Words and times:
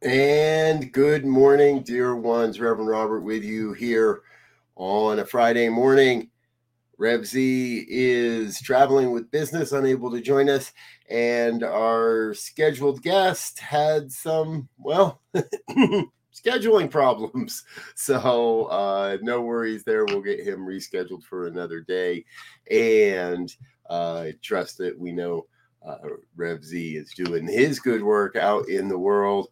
And 0.00 0.92
good 0.92 1.26
morning, 1.26 1.82
dear 1.82 2.14
ones. 2.14 2.60
Reverend 2.60 2.88
Robert 2.88 3.22
with 3.22 3.42
you 3.42 3.72
here 3.72 4.20
on 4.76 5.18
a 5.18 5.26
Friday 5.26 5.68
morning. 5.68 6.30
Rev 6.98 7.26
Z 7.26 7.84
is 7.88 8.60
traveling 8.60 9.10
with 9.10 9.32
business, 9.32 9.72
unable 9.72 10.08
to 10.12 10.20
join 10.20 10.48
us, 10.48 10.72
and 11.10 11.64
our 11.64 12.32
scheduled 12.34 13.02
guest 13.02 13.58
had 13.58 14.12
some, 14.12 14.68
well, 14.78 15.20
scheduling 16.32 16.88
problems. 16.88 17.64
So, 17.96 18.66
uh, 18.66 19.18
no 19.20 19.40
worries 19.40 19.82
there. 19.82 20.04
We'll 20.04 20.22
get 20.22 20.46
him 20.46 20.60
rescheduled 20.60 21.24
for 21.24 21.48
another 21.48 21.80
day. 21.80 22.24
And 22.70 23.52
uh, 23.90 24.26
trust 24.42 24.78
that 24.78 24.96
we 24.96 25.10
know 25.10 25.46
uh, 25.84 25.96
Rev 26.36 26.64
Z 26.64 26.96
is 26.96 27.12
doing 27.14 27.48
his 27.48 27.80
good 27.80 28.04
work 28.04 28.36
out 28.36 28.68
in 28.68 28.88
the 28.88 28.98
world 28.98 29.48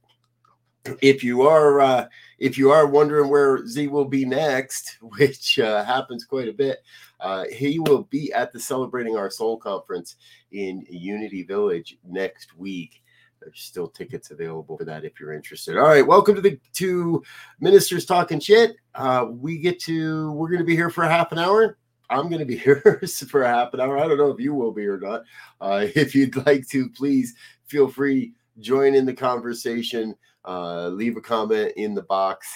if 1.00 1.22
you 1.22 1.42
are 1.42 1.80
uh, 1.80 2.06
if 2.38 2.58
you 2.58 2.70
are 2.70 2.86
wondering 2.86 3.30
where 3.30 3.66
Z 3.66 3.88
will 3.88 4.04
be 4.04 4.24
next, 4.24 4.98
which 5.02 5.58
uh, 5.58 5.84
happens 5.84 6.24
quite 6.24 6.48
a 6.48 6.52
bit, 6.52 6.78
uh, 7.20 7.44
he 7.52 7.78
will 7.78 8.04
be 8.04 8.32
at 8.32 8.52
the 8.52 8.60
Celebrating 8.60 9.16
Our 9.16 9.30
Soul 9.30 9.56
conference 9.56 10.16
in 10.52 10.84
Unity 10.88 11.42
Village 11.42 11.98
next 12.04 12.56
week. 12.56 13.02
There's 13.40 13.60
still 13.60 13.88
tickets 13.88 14.30
available 14.30 14.76
for 14.76 14.84
that 14.84 15.04
if 15.04 15.20
you're 15.20 15.34
interested. 15.34 15.76
All 15.76 15.84
right, 15.84 16.06
welcome 16.06 16.34
to 16.34 16.40
the 16.40 16.58
to 16.74 17.22
Ministers 17.60 18.06
Talking 18.06 18.40
Shit. 18.40 18.76
Uh, 18.94 19.26
we 19.30 19.58
get 19.58 19.78
to 19.80 20.32
we're 20.32 20.48
going 20.48 20.60
to 20.60 20.64
be 20.64 20.76
here 20.76 20.90
for 20.90 21.04
a 21.04 21.08
half 21.08 21.32
an 21.32 21.38
hour. 21.38 21.78
I'm 22.08 22.28
going 22.28 22.38
to 22.38 22.44
be 22.44 22.56
here 22.58 23.00
for 23.28 23.42
a 23.42 23.48
half 23.48 23.74
an 23.74 23.80
hour. 23.80 23.98
I 23.98 24.08
don't 24.08 24.18
know 24.18 24.30
if 24.30 24.40
you 24.40 24.54
will 24.54 24.72
be 24.72 24.86
or 24.86 24.98
not. 24.98 25.22
Uh, 25.60 25.86
if 25.94 26.14
you'd 26.14 26.46
like 26.46 26.68
to, 26.68 26.88
please 26.90 27.34
feel 27.66 27.88
free 27.88 28.32
join 28.60 28.94
in 28.94 29.06
the 29.06 29.14
conversation. 29.14 30.14
Uh, 30.46 30.88
leave 30.88 31.16
a 31.16 31.20
comment 31.20 31.72
in 31.76 31.94
the 31.94 32.02
box. 32.02 32.46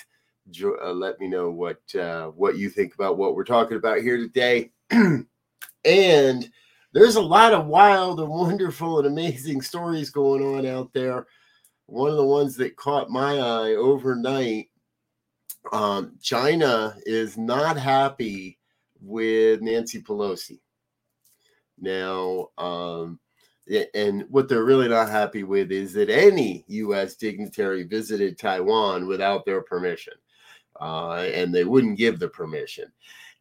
Jo- 0.51 0.79
uh, 0.83 0.93
let 0.93 1.19
me 1.21 1.29
know 1.29 1.51
what 1.51 1.81
uh, 1.95 2.27
what 2.29 2.57
you 2.57 2.71
think 2.71 2.95
about 2.95 3.19
what 3.19 3.35
we're 3.35 3.45
talking 3.45 3.77
about 3.77 4.01
here 4.01 4.17
today. 4.17 4.71
and 5.85 6.51
there's 6.93 7.17
a 7.17 7.21
lot 7.21 7.53
of 7.53 7.67
wild 7.67 8.21
and 8.21 8.29
wonderful 8.31 8.99
and 8.99 9.09
amazing 9.09 9.61
stories 9.61 10.11
going 10.11 10.43
on 10.43 10.67
out 10.67 10.93
there. 10.93 11.27
One 11.87 12.11
of 12.11 12.17
the 12.17 12.25
ones 12.25 12.57
that 12.57 12.77
caught 12.77 13.11
my 13.11 13.39
eye 13.39 13.75
overnight 13.75 14.69
um, 15.73 16.17
China 16.23 16.97
is 17.05 17.37
not 17.37 17.77
happy 17.77 18.59
with 19.01 19.61
Nancy 19.61 20.03
Pelosi. 20.03 20.61
Now, 21.79 22.49
um, 22.59 23.19
and 23.95 24.25
what 24.29 24.49
they're 24.49 24.65
really 24.65 24.89
not 24.89 25.09
happy 25.09 25.45
with 25.45 25.71
is 25.71 25.93
that 25.95 26.11
any 26.11 26.65
U.S. 26.69 27.15
dignitary 27.15 27.85
visited 27.85 28.39
Taiwan 28.39 29.07
without 29.07 29.45
their 29.45 29.63
permission, 29.63 30.15
uh, 30.81 31.27
and 31.35 31.55
they 31.55 31.65
wouldn't 31.65 31.99
give 31.99 32.19
the 32.19 32.29
permission, 32.29 32.91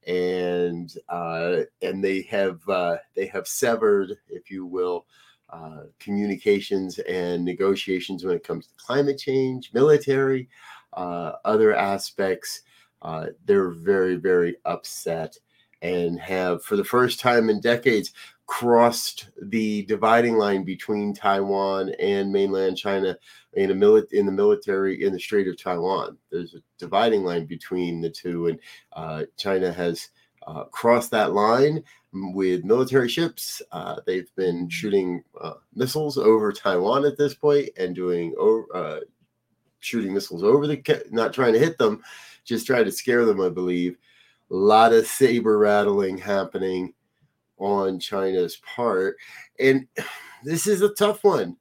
and 0.05 0.93
uh, 1.09 1.61
and 1.81 2.03
they 2.03 2.21
have 2.23 2.67
uh, 2.69 2.97
they 3.15 3.25
have 3.27 3.47
severed, 3.47 4.17
if 4.29 4.51
you 4.51 4.65
will, 4.65 5.05
uh, 5.49 5.83
communications 5.99 6.99
and 6.99 7.43
negotiations 7.43 8.23
when 8.23 8.35
it 8.35 8.43
comes 8.43 8.67
to 8.67 8.73
climate 8.77 9.17
change, 9.17 9.71
military, 9.73 10.47
uh, 10.93 11.33
other 11.45 11.75
aspects. 11.75 12.61
Uh, 13.01 13.27
they're 13.45 13.69
very 13.69 14.17
very 14.17 14.57
upset 14.65 15.37
and 15.81 16.19
have 16.19 16.63
for 16.63 16.75
the 16.75 16.83
first 16.83 17.19
time 17.19 17.49
in 17.49 17.61
decades 17.61 18.11
crossed 18.49 19.29
the 19.43 19.83
dividing 19.83 20.35
line 20.35 20.63
between 20.63 21.13
Taiwan 21.13 21.89
and 21.99 22.31
mainland 22.31 22.75
China 22.75 23.15
in 23.53 23.69
a 23.69 23.75
mili- 23.75 24.11
in 24.11 24.25
the 24.25 24.31
military 24.31 25.05
in 25.05 25.13
the 25.13 25.19
Strait 25.19 25.47
of 25.47 25.55
Taiwan. 25.55 26.17
There's 26.31 26.55
a 26.55 26.63
dividing 26.79 27.23
line 27.23 27.45
between 27.45 28.01
the 28.01 28.09
two, 28.09 28.47
and 28.47 28.59
uh, 28.93 29.25
China 29.37 29.71
has 29.71 30.09
uh, 30.47 30.63
crossed 30.63 31.11
that 31.11 31.33
line 31.33 31.83
with 32.11 32.65
military 32.65 33.07
ships. 33.07 33.61
Uh, 33.71 33.97
they've 34.07 34.33
been 34.35 34.67
shooting 34.67 35.23
uh, 35.39 35.53
missiles 35.75 36.17
over 36.17 36.51
Taiwan 36.51 37.05
at 37.05 37.19
this 37.19 37.35
point 37.35 37.69
and 37.77 37.95
doing 37.95 38.33
uh, 38.73 38.97
shooting 39.79 40.11
missiles 40.11 40.43
over 40.43 40.65
the 40.65 41.05
not 41.11 41.33
trying 41.33 41.53
to 41.53 41.59
hit 41.59 41.77
them, 41.77 42.01
just 42.45 42.65
trying 42.65 42.85
to 42.85 42.91
scare 42.91 43.25
them. 43.25 43.41
I 43.41 43.49
believe. 43.49 43.95
A 44.51 44.55
lot 44.55 44.93
of 44.93 45.05
saber 45.05 45.59
rattling 45.59 46.17
happening 46.17 46.95
on 47.59 47.99
China's 47.99 48.57
part. 48.57 49.17
And 49.59 49.87
this 50.43 50.67
is 50.67 50.81
a 50.81 50.93
tough 50.93 51.23
one. 51.23 51.57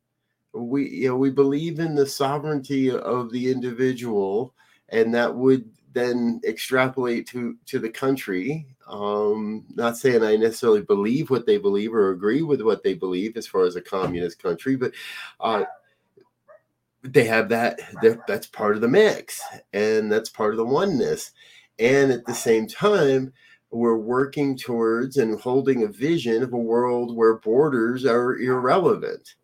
We 0.55 0.89
you 0.89 1.09
know 1.09 1.17
we 1.17 1.31
believe 1.31 1.79
in 1.79 1.95
the 1.95 2.07
sovereignty 2.07 2.91
of 2.91 3.31
the 3.31 3.51
individual, 3.51 4.55
and 4.89 5.15
that 5.15 5.35
would 5.35 5.69
then 5.93 6.41
extrapolate 6.45 7.27
to 7.29 7.57
to 7.67 7.79
the 7.79 7.91
country. 7.91 8.67
Um, 8.87 9.67
not 9.75 9.99
saying 9.99 10.23
I 10.23 10.37
necessarily 10.37 10.81
believe 10.81 11.29
what 11.29 11.45
they 11.45 11.59
believe 11.59 11.93
or 11.93 12.11
agree 12.11 12.43
with 12.43 12.63
what 12.63 12.83
they 12.83 12.95
believe 12.95 13.37
as 13.37 13.47
far 13.47 13.65
as 13.65 13.77
a 13.77 13.83
communist 13.83 14.43
country, 14.43 14.77
but 14.77 14.93
uh, 15.41 15.65
they 17.03 17.25
have 17.25 17.49
that. 17.51 17.81
That's 18.27 18.47
part 18.47 18.75
of 18.75 18.81
the 18.81 18.89
mix, 18.89 19.41
and 19.73 20.11
that's 20.11 20.31
part 20.31 20.53
of 20.53 20.57
the 20.57 20.65
oneness. 20.65 21.33
And 21.79 22.11
at 22.11 22.25
the 22.25 22.35
same 22.35 22.67
time, 22.67 23.33
we're 23.71 23.97
working 23.97 24.57
towards 24.57 25.17
and 25.17 25.41
holding 25.41 25.83
a 25.83 25.89
vision 25.89 26.43
of 26.43 26.53
a 26.53 26.59
world 26.59 27.15
where 27.15 27.39
borders 27.39 28.05
are 28.05 28.39
irrelevant. 28.39 29.35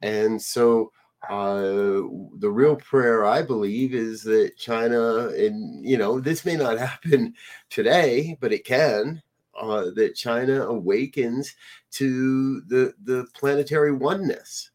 And 0.00 0.40
so 0.40 0.92
uh, 1.28 2.02
the 2.38 2.50
real 2.50 2.76
prayer, 2.76 3.24
I 3.24 3.42
believe, 3.42 3.94
is 3.94 4.22
that 4.24 4.56
China, 4.56 5.28
and 5.28 5.84
you 5.84 5.96
know, 5.96 6.20
this 6.20 6.44
may 6.44 6.56
not 6.56 6.78
happen 6.78 7.34
today, 7.70 8.36
but 8.40 8.52
it 8.52 8.64
can. 8.64 9.22
Uh, 9.60 9.90
that 9.94 10.14
China 10.14 10.62
awakens 10.62 11.54
to 11.90 12.62
the 12.62 12.94
the 13.04 13.26
planetary 13.34 13.92
oneness 13.92 14.70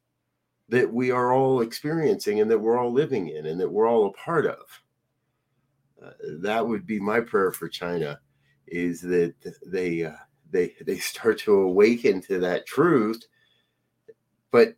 that 0.69 0.93
we 0.93 1.09
are 1.09 1.33
all 1.33 1.61
experiencing 1.61 2.41
and 2.41 2.51
that 2.51 2.59
we're 2.59 2.77
all 2.77 2.93
living 2.93 3.29
in 3.29 3.47
and 3.47 3.59
that 3.59 3.69
we're 3.71 3.89
all 3.89 4.05
a 4.05 4.13
part 4.13 4.45
of. 4.45 4.81
Uh, 6.03 6.11
that 6.41 6.65
would 6.65 6.85
be 6.85 6.99
my 6.99 7.19
prayer 7.19 7.51
for 7.51 7.67
China 7.67 8.19
is 8.67 9.01
that 9.01 9.33
they 9.65 10.03
uh, 10.05 10.11
they 10.51 10.75
they 10.85 10.97
start 10.97 11.39
to 11.39 11.53
awaken 11.53 12.21
to 12.21 12.39
that 12.39 12.65
truth. 12.65 13.23
But 14.51 14.75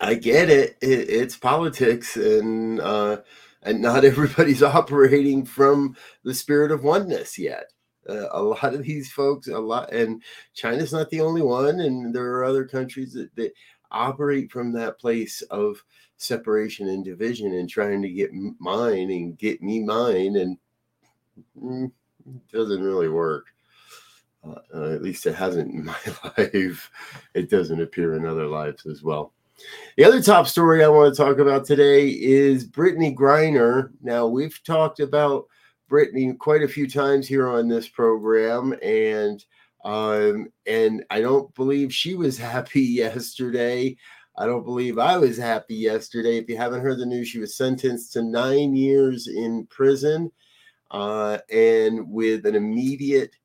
i 0.00 0.14
get 0.14 0.50
it, 0.50 0.76
it 0.82 1.08
it's 1.08 1.36
politics 1.36 2.16
and 2.16 2.80
uh 2.80 3.18
and 3.62 3.80
not 3.80 4.04
everybody's 4.04 4.62
operating 4.62 5.44
from 5.44 5.96
the 6.22 6.34
spirit 6.34 6.70
of 6.70 6.84
oneness 6.84 7.38
yet. 7.38 7.72
Uh, 8.08 8.28
a 8.30 8.40
lot 8.40 8.72
of 8.74 8.84
these 8.84 9.10
folks 9.10 9.48
a 9.48 9.58
lot 9.58 9.92
and 9.92 10.22
china's 10.54 10.92
not 10.92 11.10
the 11.10 11.20
only 11.20 11.42
one 11.42 11.80
and 11.80 12.14
there 12.14 12.34
are 12.34 12.44
other 12.44 12.64
countries 12.64 13.12
that, 13.12 13.34
that 13.34 13.52
operate 13.90 14.48
from 14.52 14.72
that 14.72 14.96
place 15.00 15.42
of 15.50 15.82
separation 16.16 16.88
and 16.88 17.04
division 17.04 17.52
and 17.54 17.68
trying 17.68 18.00
to 18.00 18.08
get 18.08 18.30
mine 18.60 19.10
and 19.10 19.36
get 19.38 19.60
me 19.60 19.80
mine 19.80 20.36
and 20.36 20.56
mm, 21.60 21.90
doesn't 22.52 22.82
really 22.82 23.08
work. 23.08 23.46
Uh, 24.44 24.92
at 24.92 25.02
least 25.02 25.26
it 25.26 25.34
hasn't 25.34 25.72
in 25.72 25.84
my 25.86 25.98
life. 26.36 26.90
It 27.34 27.50
doesn't 27.50 27.80
appear 27.80 28.14
in 28.14 28.26
other 28.26 28.46
lives 28.46 28.86
as 28.86 29.02
well. 29.02 29.32
The 29.96 30.04
other 30.04 30.22
top 30.22 30.46
story 30.46 30.84
I 30.84 30.88
want 30.88 31.14
to 31.14 31.22
talk 31.22 31.38
about 31.38 31.64
today 31.64 32.08
is 32.08 32.68
Brittney 32.68 33.14
Griner. 33.14 33.90
Now, 34.02 34.26
we've 34.26 34.62
talked 34.64 35.00
about 35.00 35.46
Brittany 35.88 36.34
quite 36.34 36.62
a 36.62 36.68
few 36.68 36.88
times 36.88 37.26
here 37.26 37.48
on 37.48 37.68
this 37.68 37.88
program, 37.88 38.74
and 38.82 39.42
um, 39.84 40.48
and 40.66 41.04
I 41.10 41.20
don't 41.20 41.54
believe 41.54 41.94
she 41.94 42.14
was 42.14 42.36
happy 42.54 42.82
yesterday. 42.82 43.96
I 44.38 44.44
don't 44.44 44.64
believe 44.64 44.98
I 44.98 45.16
was 45.16 45.38
happy 45.38 45.76
yesterday. 45.76 46.36
If 46.36 46.48
you 46.50 46.58
haven't 46.58 46.82
heard 46.82 46.98
the 46.98 47.06
news, 47.06 47.28
she 47.28 47.38
was 47.38 47.56
sentenced 47.56 48.12
to 48.12 48.22
nine 48.22 48.76
years 48.76 49.28
in 49.28 49.66
prison 49.66 50.30
uh, 50.90 51.38
and 51.50 52.10
with 52.10 52.46
an 52.46 52.54
immediate 52.54 53.36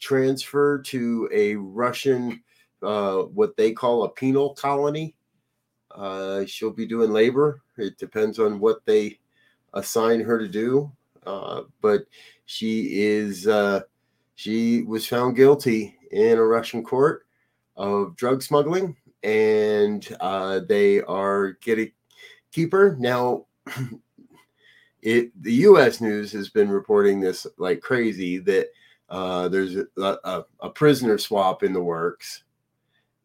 transfer 0.00 0.80
to 0.82 1.28
a 1.32 1.56
Russian, 1.56 2.42
uh, 2.82 3.18
what 3.22 3.56
they 3.56 3.72
call 3.72 4.04
a 4.04 4.10
penal 4.10 4.54
colony. 4.54 5.14
Uh, 5.90 6.44
she'll 6.46 6.70
be 6.72 6.86
doing 6.86 7.10
labor. 7.10 7.62
It 7.76 7.98
depends 7.98 8.38
on 8.38 8.60
what 8.60 8.84
they 8.86 9.18
assign 9.74 10.20
her 10.20 10.38
to 10.38 10.48
do. 10.48 10.90
Uh, 11.26 11.62
but 11.80 12.04
she 12.46 13.02
is 13.02 13.46
uh, 13.46 13.80
she 14.34 14.82
was 14.82 15.06
found 15.06 15.36
guilty 15.36 15.96
in 16.10 16.38
a 16.38 16.44
Russian 16.44 16.82
court 16.82 17.26
of 17.76 18.16
drug 18.16 18.42
smuggling, 18.42 18.96
and 19.22 20.06
uh, 20.20 20.60
they 20.66 21.02
are 21.02 21.52
getting 21.60 21.92
keep 22.52 22.72
her 22.72 22.96
now. 22.98 23.46
it 25.02 25.30
the 25.42 25.52
U.S. 25.52 26.00
news 26.00 26.32
has 26.32 26.48
been 26.48 26.68
reporting 26.68 27.20
this 27.20 27.46
like 27.58 27.80
crazy 27.80 28.38
that 28.38 28.68
uh, 29.08 29.48
there's 29.48 29.76
a, 29.76 29.86
a, 29.98 30.44
a, 30.60 30.70
prisoner 30.70 31.18
swap 31.18 31.62
in 31.62 31.72
the 31.72 31.82
works, 31.82 32.44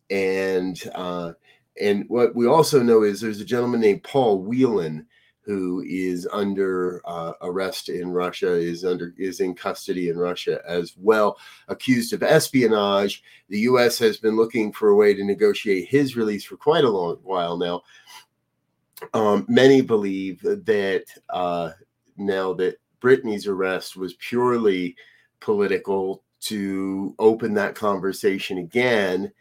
and 0.10 0.82
uh, 0.96 1.34
and 1.80 2.06
what 2.08 2.36
we 2.36 2.48
also 2.48 2.82
know 2.82 3.04
is 3.04 3.22
there's 3.22 3.42
a 3.42 3.46
gentleman 3.46 3.82
named 3.82 4.04
Paul 4.04 4.42
Whelan 4.42 5.06
who 5.46 5.84
is 5.88 6.28
under 6.34 7.02
uh, 7.06 7.34
arrest 7.42 7.90
in 7.90 8.10
Russia, 8.10 8.52
is 8.54 8.84
under 8.84 9.14
is 9.18 9.40
in 9.40 9.54
custody 9.54 10.10
in 10.10 10.18
Russia 10.18 10.60
as 10.68 10.96
well, 10.98 11.38
accused 11.68 12.14
of 12.14 12.24
espionage. 12.24 13.24
The 13.50 13.60
U.S. 13.60 14.00
has 14.00 14.18
been 14.18 14.36
looking 14.36 14.72
for 14.72 14.90
a 14.90 14.96
way 14.96 15.14
to 15.14 15.24
negotiate 15.24 15.88
his 15.88 16.16
release 16.16 16.44
for 16.44 16.58
quite 16.58 16.84
a 16.84 16.90
long 16.90 17.20
while 17.22 17.58
now. 17.58 17.84
Um, 19.14 19.46
many 19.50 19.82
believe 19.82 20.42
that 20.42 21.06
uh, 21.30 21.72
now 22.18 22.54
that 22.54 22.78
Brittney's 23.02 23.48
arrest 23.48 23.96
was 23.96 24.14
purely 24.16 24.96
political 25.40 26.24
to 26.42 27.16
open 27.20 27.54
that 27.56 27.76
conversation 27.76 28.60
again 28.60 29.32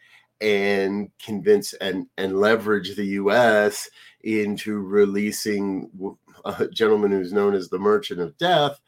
and 0.41 1.09
convince 1.23 1.73
and 1.73 2.07
and 2.17 2.39
leverage 2.39 2.95
the 2.95 3.05
U.S 3.05 3.89
into 4.25 4.79
releasing 4.79 5.89
a 6.43 6.67
gentleman 6.67 7.11
who's 7.11 7.31
known 7.31 7.53
as 7.53 7.69
the 7.69 7.79
Merchant 7.79 8.19
of 8.19 8.37
Death, 8.37 8.79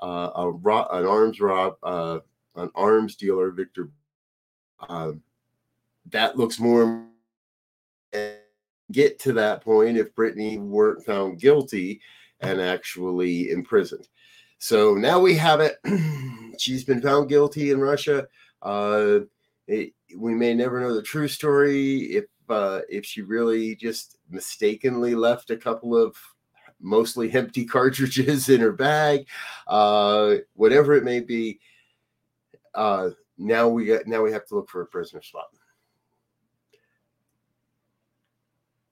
uh, 0.00 0.30
a 0.34 0.48
an 0.48 1.04
arms 1.04 1.40
rob, 1.40 1.74
uh, 1.82 2.20
an 2.56 2.70
arms 2.74 3.16
dealer, 3.16 3.50
Victor. 3.50 3.90
Uh, 4.88 5.12
that 6.10 6.38
looks 6.38 6.60
more 6.60 7.04
get 8.92 9.18
to 9.20 9.32
that 9.34 9.62
point 9.62 9.96
if 9.96 10.14
Brittney 10.14 10.58
weren't 10.58 11.04
found 11.04 11.40
guilty 11.40 12.00
and 12.40 12.60
actually 12.60 13.50
imprisoned. 13.50 14.08
So 14.58 14.94
now 14.94 15.20
we 15.20 15.34
have 15.34 15.60
it. 15.60 15.76
She's 16.58 16.84
been 16.84 17.02
found 17.02 17.28
guilty 17.28 17.70
in 17.70 17.80
Russia. 17.80 18.26
Uh, 18.62 19.20
it, 19.66 19.92
we 20.16 20.34
may 20.34 20.54
never 20.54 20.80
know 20.80 20.94
the 20.94 21.02
true 21.02 21.28
story 21.28 21.98
if 22.12 22.24
uh, 22.48 22.80
if 22.88 23.04
she 23.04 23.22
really 23.22 23.74
just 23.74 24.18
mistakenly 24.30 25.14
left 25.14 25.50
a 25.50 25.56
couple 25.56 25.96
of 25.96 26.16
mostly 26.80 27.32
empty 27.32 27.64
cartridges 27.66 28.48
in 28.48 28.60
her 28.60 28.72
bag, 28.72 29.26
uh, 29.66 30.36
whatever 30.54 30.94
it 30.94 31.04
may 31.04 31.20
be. 31.20 31.58
Uh, 32.74 33.10
now 33.38 33.68
we 33.68 33.86
got 33.86 34.06
now 34.06 34.22
we 34.22 34.32
have 34.32 34.46
to 34.46 34.54
look 34.54 34.68
for 34.68 34.82
a 34.82 34.86
prisoner 34.86 35.22
swap. 35.22 35.50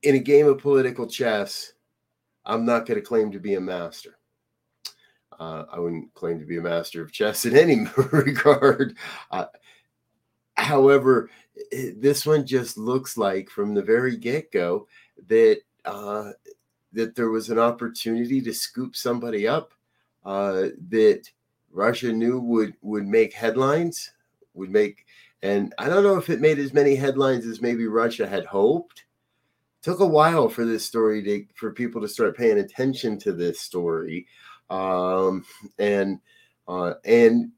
In 0.03 0.17
a 0.17 0.21
game 0.21 0.47
of 0.47 0.59
political 0.59 1.07
chess, 1.07 1.73
I'm 2.45 2.65
not 2.65 2.87
going 2.87 2.99
to 2.99 3.07
claim 3.07 3.31
to 3.33 3.39
be 3.39 3.55
a 3.55 3.61
master. 3.61 4.19
Uh, 5.39 5.65
I 5.73 5.79
wouldn't 5.79 6.13
claim 6.15 6.39
to 6.41 6.45
be 6.47 6.59
a 6.59 6.63
master 6.63 7.03
of 7.03 7.13
chess 7.13 7.45
in 7.45 7.57
any 7.57 7.87
regard. 8.13 8.97
Uh, 9.31 9.47
however, 10.55 11.31
this 11.97 12.27
one 12.27 12.47
just 12.47 12.79
looks 12.79 13.17
like 13.17 13.51
from 13.51 13.75
the 13.75 13.83
very 13.83 14.17
get 14.17 14.53
go 14.53 14.87
that 15.29 15.61
uh, 15.85 16.31
that 16.93 17.15
there 17.15 17.31
was 17.31 17.51
an 17.51 17.59
opportunity 17.59 18.41
to 18.41 18.53
scoop 18.53 18.95
somebody 18.95 19.49
up 19.49 19.73
uh, 20.25 20.69
that 20.89 21.29
Russia 21.73 22.13
knew 22.13 22.39
would 22.39 22.75
would 22.83 23.07
make 23.07 23.33
headlines, 23.33 24.13
would 24.55 24.71
make, 24.71 25.07
and 25.43 25.75
I 25.79 25.89
don't 25.89 26.05
know 26.05 26.19
if 26.19 26.31
it 26.31 26.41
made 26.41 26.59
as 26.59 26.75
many 26.75 26.95
headlines 26.95 27.47
as 27.47 27.61
maybe 27.61 27.87
Russia 27.87 28.27
had 28.27 28.45
hoped. 28.45 29.05
Took 29.83 30.01
a 30.01 30.07
while 30.07 30.49
for 30.49 30.65
this 30.65 30.85
story 30.85 31.23
to 31.23 31.45
for 31.55 31.73
people 31.73 32.01
to 32.01 32.09
start 32.09 32.37
paying 32.37 32.59
attention 32.59 33.19
to 33.19 33.33
this 33.33 33.61
story, 33.61 34.27
um, 34.71 35.45
and 35.79 36.21
uh, 36.69 36.95
and 37.05 37.51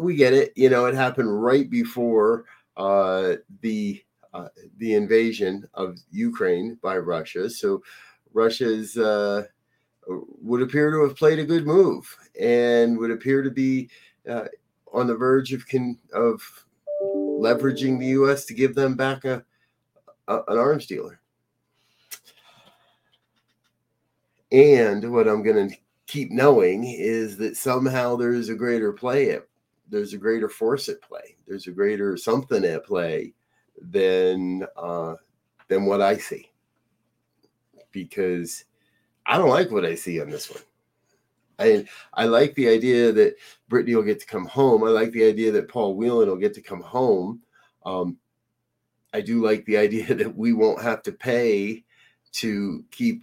we 0.00 0.16
get 0.16 0.32
it. 0.32 0.52
You 0.56 0.70
know, 0.70 0.86
it 0.86 0.94
happened 0.94 1.42
right 1.42 1.70
before 1.70 2.44
uh, 2.76 3.34
the 3.62 4.02
uh, 4.34 4.48
the 4.76 4.94
invasion 4.94 5.66
of 5.74 5.98
Ukraine 6.10 6.78
by 6.82 6.98
Russia. 6.98 7.48
So 7.48 7.82
Russia's 8.32 8.96
uh, 8.96 9.44
would 10.06 10.62
appear 10.62 10.90
to 10.90 11.02
have 11.02 11.16
played 11.16 11.38
a 11.38 11.44
good 11.44 11.66
move 11.66 12.14
and 12.40 12.98
would 12.98 13.10
appear 13.10 13.42
to 13.42 13.50
be 13.50 13.88
uh, 14.28 14.46
on 14.92 15.06
the 15.06 15.16
verge 15.16 15.52
of 15.52 15.66
con- 15.68 15.98
of 16.12 16.42
leveraging 17.02 17.98
the 17.98 18.06
U.S. 18.06 18.44
to 18.46 18.54
give 18.54 18.74
them 18.74 18.96
back 18.96 19.24
a, 19.24 19.44
a 20.26 20.42
an 20.48 20.58
arms 20.58 20.86
dealer. 20.86 21.20
And 24.50 25.12
what 25.12 25.28
I'm 25.28 25.42
going 25.42 25.68
to 25.68 25.76
keep 26.06 26.30
knowing 26.30 26.84
is 26.84 27.36
that 27.36 27.56
somehow 27.56 28.16
there 28.16 28.32
is 28.32 28.48
a 28.48 28.54
greater 28.54 28.92
play 28.92 29.30
at 29.30 29.48
there's 29.90 30.12
a 30.12 30.18
greater 30.18 30.48
force 30.48 30.88
at 30.88 31.00
play. 31.00 31.36
There's 31.46 31.66
a 31.66 31.72
greater 31.72 32.16
something 32.16 32.64
at 32.64 32.84
play 32.84 33.32
than 33.80 34.66
uh, 34.76 35.14
than 35.68 35.86
what 35.86 36.00
I 36.00 36.16
see. 36.16 36.50
Because 37.90 38.64
I 39.26 39.38
don't 39.38 39.48
like 39.48 39.70
what 39.70 39.84
I 39.84 39.94
see 39.94 40.20
on 40.20 40.30
this 40.30 40.50
one. 40.50 40.62
I 41.58 41.86
I 42.14 42.26
like 42.26 42.54
the 42.54 42.68
idea 42.68 43.12
that 43.12 43.36
Brittney 43.70 43.94
will 43.94 44.02
get 44.02 44.20
to 44.20 44.26
come 44.26 44.46
home. 44.46 44.84
I 44.84 44.88
like 44.88 45.12
the 45.12 45.24
idea 45.24 45.50
that 45.52 45.68
Paul 45.68 45.96
Whelan 45.96 46.28
will 46.28 46.36
get 46.36 46.54
to 46.54 46.62
come 46.62 46.82
home. 46.82 47.40
Um, 47.84 48.18
I 49.14 49.20
do 49.20 49.42
like 49.42 49.64
the 49.64 49.76
idea 49.86 50.14
that 50.14 50.36
we 50.36 50.52
won't 50.52 50.82
have 50.82 51.02
to 51.04 51.12
pay 51.12 51.84
to 52.30 52.84
keep 52.90 53.22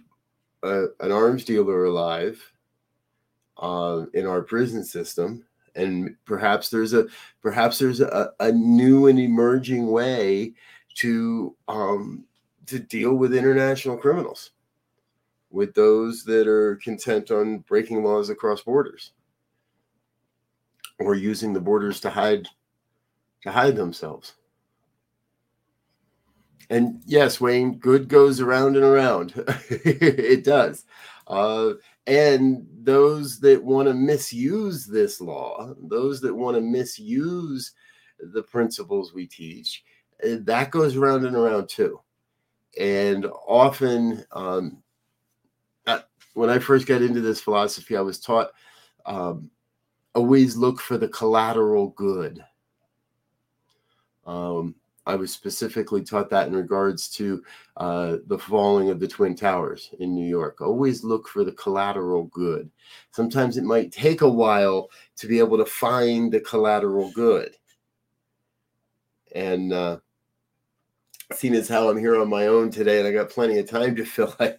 a, 0.66 1.04
an 1.04 1.12
arms 1.12 1.44
dealer 1.44 1.84
alive 1.84 2.40
uh, 3.58 4.04
in 4.14 4.26
our 4.26 4.42
prison 4.42 4.84
system 4.84 5.44
and 5.76 6.16
perhaps 6.24 6.70
there's 6.70 6.94
a 6.94 7.06
perhaps 7.42 7.78
there's 7.78 8.00
a, 8.00 8.30
a 8.40 8.50
new 8.50 9.06
and 9.06 9.18
emerging 9.18 9.86
way 9.86 10.52
to 10.94 11.54
um, 11.68 12.24
to 12.66 12.78
deal 12.80 13.14
with 13.14 13.34
international 13.34 13.96
criminals, 13.96 14.50
with 15.50 15.74
those 15.74 16.24
that 16.24 16.48
are 16.48 16.76
content 16.76 17.30
on 17.30 17.58
breaking 17.58 18.02
laws 18.02 18.30
across 18.30 18.62
borders 18.62 19.12
or 20.98 21.14
using 21.14 21.52
the 21.52 21.60
borders 21.60 22.00
to 22.00 22.10
hide 22.10 22.48
to 23.42 23.52
hide 23.52 23.76
themselves. 23.76 24.34
And 26.70 27.00
yes, 27.06 27.40
Wayne, 27.40 27.78
good 27.78 28.08
goes 28.08 28.40
around 28.40 28.76
and 28.76 28.84
around. 28.84 29.32
it 29.70 30.44
does. 30.44 30.84
Uh, 31.26 31.74
and 32.06 32.66
those 32.82 33.40
that 33.40 33.62
want 33.62 33.88
to 33.88 33.94
misuse 33.94 34.86
this 34.86 35.20
law, 35.20 35.74
those 35.78 36.20
that 36.20 36.34
want 36.34 36.56
to 36.56 36.60
misuse 36.60 37.72
the 38.18 38.42
principles 38.42 39.12
we 39.12 39.26
teach, 39.26 39.84
eh, 40.22 40.38
that 40.42 40.70
goes 40.70 40.96
around 40.96 41.24
and 41.24 41.36
around 41.36 41.68
too. 41.68 42.00
And 42.78 43.26
often, 43.46 44.24
um, 44.32 44.82
when 46.34 46.50
I 46.50 46.58
first 46.58 46.86
got 46.86 47.00
into 47.00 47.22
this 47.22 47.40
philosophy, 47.40 47.96
I 47.96 48.02
was 48.02 48.20
taught 48.20 48.50
um, 49.06 49.50
always 50.14 50.56
look 50.56 50.80
for 50.80 50.98
the 50.98 51.08
collateral 51.08 51.88
good. 51.88 52.44
Um, 54.26 54.74
I 55.06 55.14
was 55.14 55.32
specifically 55.32 56.02
taught 56.02 56.30
that 56.30 56.48
in 56.48 56.56
regards 56.56 57.08
to 57.10 57.42
uh, 57.76 58.16
the 58.26 58.38
falling 58.38 58.90
of 58.90 58.98
the 58.98 59.06
Twin 59.06 59.36
Towers 59.36 59.90
in 60.00 60.14
New 60.14 60.26
York. 60.26 60.60
Always 60.60 61.04
look 61.04 61.28
for 61.28 61.44
the 61.44 61.52
collateral 61.52 62.24
good. 62.24 62.70
Sometimes 63.12 63.56
it 63.56 63.64
might 63.64 63.92
take 63.92 64.22
a 64.22 64.28
while 64.28 64.90
to 65.16 65.28
be 65.28 65.38
able 65.38 65.58
to 65.58 65.64
find 65.64 66.32
the 66.32 66.40
collateral 66.40 67.12
good. 67.12 67.54
And 69.32 69.72
uh, 69.72 69.98
seeing 71.32 71.54
as 71.54 71.68
how 71.68 71.88
I'm 71.88 71.98
here 71.98 72.20
on 72.20 72.28
my 72.28 72.48
own 72.48 72.70
today 72.70 72.98
and 72.98 73.06
I 73.06 73.12
got 73.12 73.30
plenty 73.30 73.58
of 73.58 73.68
time 73.68 73.94
to 73.96 74.04
fill 74.04 74.34
out, 74.40 74.54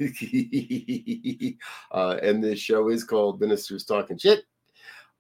uh, 1.92 2.20
and 2.24 2.44
this 2.44 2.60
show 2.60 2.90
is 2.90 3.04
called 3.04 3.42
Ministers 3.42 3.84
Talking 3.84 4.18
Shit, 4.18 4.46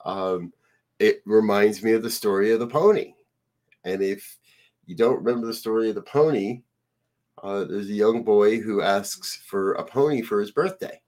um, 0.06 0.54
it 1.00 1.22
reminds 1.26 1.84
me 1.84 1.92
of 1.92 2.04
the 2.04 2.10
story 2.10 2.52
of 2.52 2.60
the 2.60 2.68
pony. 2.68 3.14
And 3.84 4.02
if 4.02 4.38
you 4.88 4.96
don't 4.96 5.24
remember 5.24 5.46
the 5.46 5.54
story 5.54 5.90
of 5.90 5.96
the 5.96 6.02
pony, 6.02 6.64
uh, 7.44 7.66
there's 7.66 7.90
a 7.90 7.94
young 7.94 8.24
boy 8.24 8.60
who 8.60 8.82
asks 8.82 9.36
for 9.46 9.74
a 9.74 9.84
pony 9.84 10.22
for 10.22 10.40
his 10.40 10.52
birthday. 10.52 11.00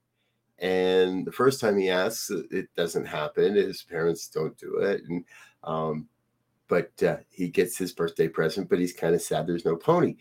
And 0.60 1.26
the 1.26 1.32
first 1.32 1.60
time 1.60 1.78
he 1.78 1.90
asks, 1.90 2.30
it 2.30 2.68
doesn't 2.76 3.06
happen. 3.06 3.56
His 3.56 3.82
parents 3.82 4.28
don't 4.28 4.58
do 4.58 4.78
it. 4.78 5.02
And 5.08 5.26
um, 5.64 6.08
but 6.68 6.92
uh, 7.04 7.18
he 7.30 7.50
gets 7.50 7.78
his 7.78 7.92
birthday 7.92 8.28
present, 8.28 8.70
but 8.70 8.80
he's 8.80 8.94
kind 8.94 9.16
of 9.16 9.22
sad 9.22 9.48
there's 9.48 9.66
no 9.66 9.76
pony. 9.76 10.16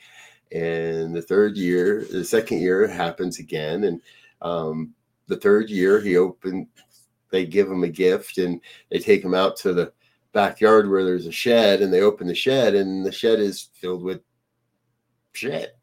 And 0.50 1.14
the 1.14 1.22
third 1.22 1.56
year, 1.56 2.06
the 2.10 2.24
second 2.24 2.60
year 2.60 2.88
happens 2.88 3.38
again, 3.38 3.84
and 3.84 4.00
um, 4.40 4.94
the 5.26 5.36
third 5.36 5.68
year 5.68 6.00
he 6.00 6.16
opened. 6.16 6.68
They 7.30 7.44
give 7.44 7.70
him 7.70 7.84
a 7.84 7.88
gift, 7.88 8.38
and 8.38 8.60
they 8.90 8.98
take 8.98 9.22
him 9.22 9.34
out 9.34 9.56
to 9.58 9.74
the 9.74 9.92
backyard 10.32 10.88
where 10.88 11.04
there's 11.04 11.26
a 11.26 11.32
shed, 11.32 11.82
and 11.82 11.92
they 11.92 12.00
open 12.00 12.26
the 12.26 12.34
shed, 12.34 12.74
and 12.74 13.04
the 13.04 13.12
shed 13.12 13.40
is 13.40 13.70
filled 13.74 14.02
with 14.02 14.20
shit. 15.32 15.76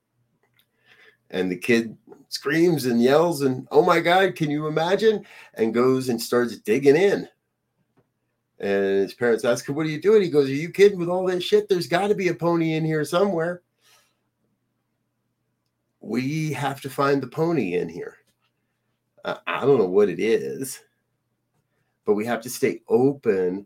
And 1.30 1.52
the 1.52 1.58
kid 1.58 1.98
screams 2.30 2.86
and 2.86 3.02
yells 3.02 3.42
and 3.42 3.68
oh 3.72 3.82
my 3.82 4.00
god 4.00 4.36
can 4.36 4.52
you 4.52 4.68
imagine? 4.68 5.26
and 5.54 5.74
goes 5.74 6.10
and 6.10 6.22
starts 6.22 6.58
digging 6.60 6.96
in. 6.96 7.28
And 8.60 9.02
his 9.02 9.14
parents 9.14 9.46
ask 9.46 9.68
him 9.68 9.76
what 9.76 9.86
are 9.86 9.90
you 9.90 10.02
doing? 10.02 10.22
He 10.22 10.30
goes 10.30 10.50
are 10.50 10.54
you 10.54 10.70
kidding? 10.70 11.00
With 11.00 11.10
all 11.10 11.26
this 11.26 11.44
shit 11.44 11.68
there's 11.70 11.88
got 11.88 12.08
to 12.08 12.16
be 12.16 12.28
a 12.28 12.36
pony 12.36 12.74
in 12.74 12.86
here 12.86 13.06
somewhere. 13.06 13.62
We 16.02 16.54
have 16.54 16.82
to 16.82 16.90
find 16.90 17.22
the 17.22 17.28
pony 17.28 17.76
in 17.76 17.90
here. 17.90 18.18
Uh, 19.24 19.38
i 19.48 19.62
don't 19.62 19.80
know 19.80 19.88
what 19.88 20.08
it 20.08 20.20
is 20.20 20.80
but 22.06 22.14
we 22.14 22.26
have 22.26 22.42
to 22.42 22.50
stay 22.50 22.82
open 22.88 23.66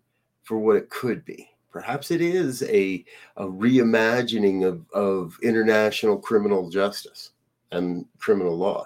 for 0.49 0.57
what 0.57 0.77
it 0.77 0.89
could 0.89 1.23
be 1.23 1.47
perhaps 1.71 2.11
it 2.11 2.21
is 2.21 2.63
a, 2.63 3.05
a 3.37 3.45
reimagining 3.45 4.65
of, 4.65 4.83
of 4.91 5.37
international 5.43 6.17
criminal 6.17 6.69
justice 6.69 7.31
and 7.71 8.05
criminal 8.17 8.57
law. 8.57 8.85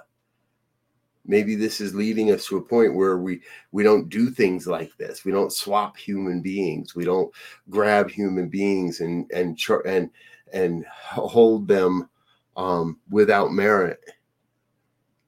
Maybe 1.26 1.56
this 1.56 1.80
is 1.80 1.96
leading 1.96 2.32
us 2.32 2.46
to 2.48 2.58
a 2.58 2.62
point 2.62 2.96
where 2.96 3.18
we 3.18 3.40
we 3.72 3.82
don't 3.82 4.10
do 4.10 4.30
things 4.30 4.68
like 4.68 4.92
this. 4.98 5.24
We 5.24 5.32
don't 5.32 5.54
swap 5.54 5.96
human 5.96 6.42
beings. 6.42 6.96
We 6.96 7.06
don't 7.06 7.34
grab 7.70 8.10
human 8.10 8.50
beings 8.50 9.00
and 9.00 9.32
and 9.32 9.58
and 9.86 10.10
and 10.52 10.86
hold 10.86 11.66
them 11.70 12.10
um, 12.58 13.00
without 13.10 13.54
merit 13.54 14.02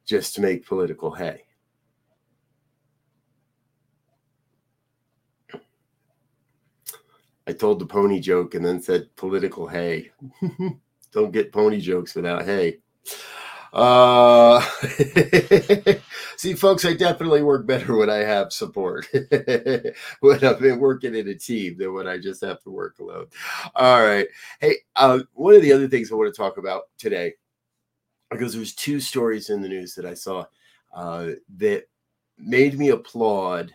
just 0.05 0.35
to 0.35 0.41
make 0.41 0.67
political 0.67 1.11
hay. 1.11 1.44
I 7.47 7.53
told 7.53 7.79
the 7.79 7.85
pony 7.85 8.19
joke 8.19 8.55
and 8.55 8.65
then 8.65 8.81
said 8.81 9.15
political 9.15 9.67
hay. 9.67 10.11
Don't 11.11 11.31
get 11.31 11.51
pony 11.51 11.79
jokes 11.79 12.15
without 12.15 12.45
hay. 12.45 12.79
Uh, 13.71 14.61
see, 16.37 16.53
folks, 16.53 16.85
I 16.85 16.93
definitely 16.93 17.43
work 17.43 17.67
better 17.67 17.95
when 17.97 18.09
I 18.09 18.17
have 18.17 18.53
support. 18.53 19.05
when 20.21 20.43
I've 20.43 20.59
been 20.59 20.79
working 20.79 21.13
in 21.13 21.27
a 21.27 21.35
team 21.35 21.77
than 21.77 21.93
when 21.93 22.07
I 22.07 22.17
just 22.17 22.43
have 22.43 22.61
to 22.63 22.71
work 22.71 22.99
alone. 22.99 23.27
All 23.75 24.03
right. 24.03 24.27
Hey, 24.59 24.77
uh, 24.95 25.19
one 25.33 25.55
of 25.55 25.61
the 25.61 25.73
other 25.73 25.87
things 25.87 26.11
I 26.11 26.15
want 26.15 26.33
to 26.33 26.37
talk 26.37 26.57
about 26.57 26.83
today, 26.97 27.33
because 28.31 28.55
there's 28.55 28.73
two 28.73 28.99
stories 28.99 29.49
in 29.49 29.61
the 29.61 29.69
news 29.69 29.93
that 29.95 30.05
I 30.05 30.13
saw 30.13 30.45
uh, 30.93 31.31
that 31.57 31.83
made 32.37 32.79
me 32.79 32.89
applaud 32.89 33.73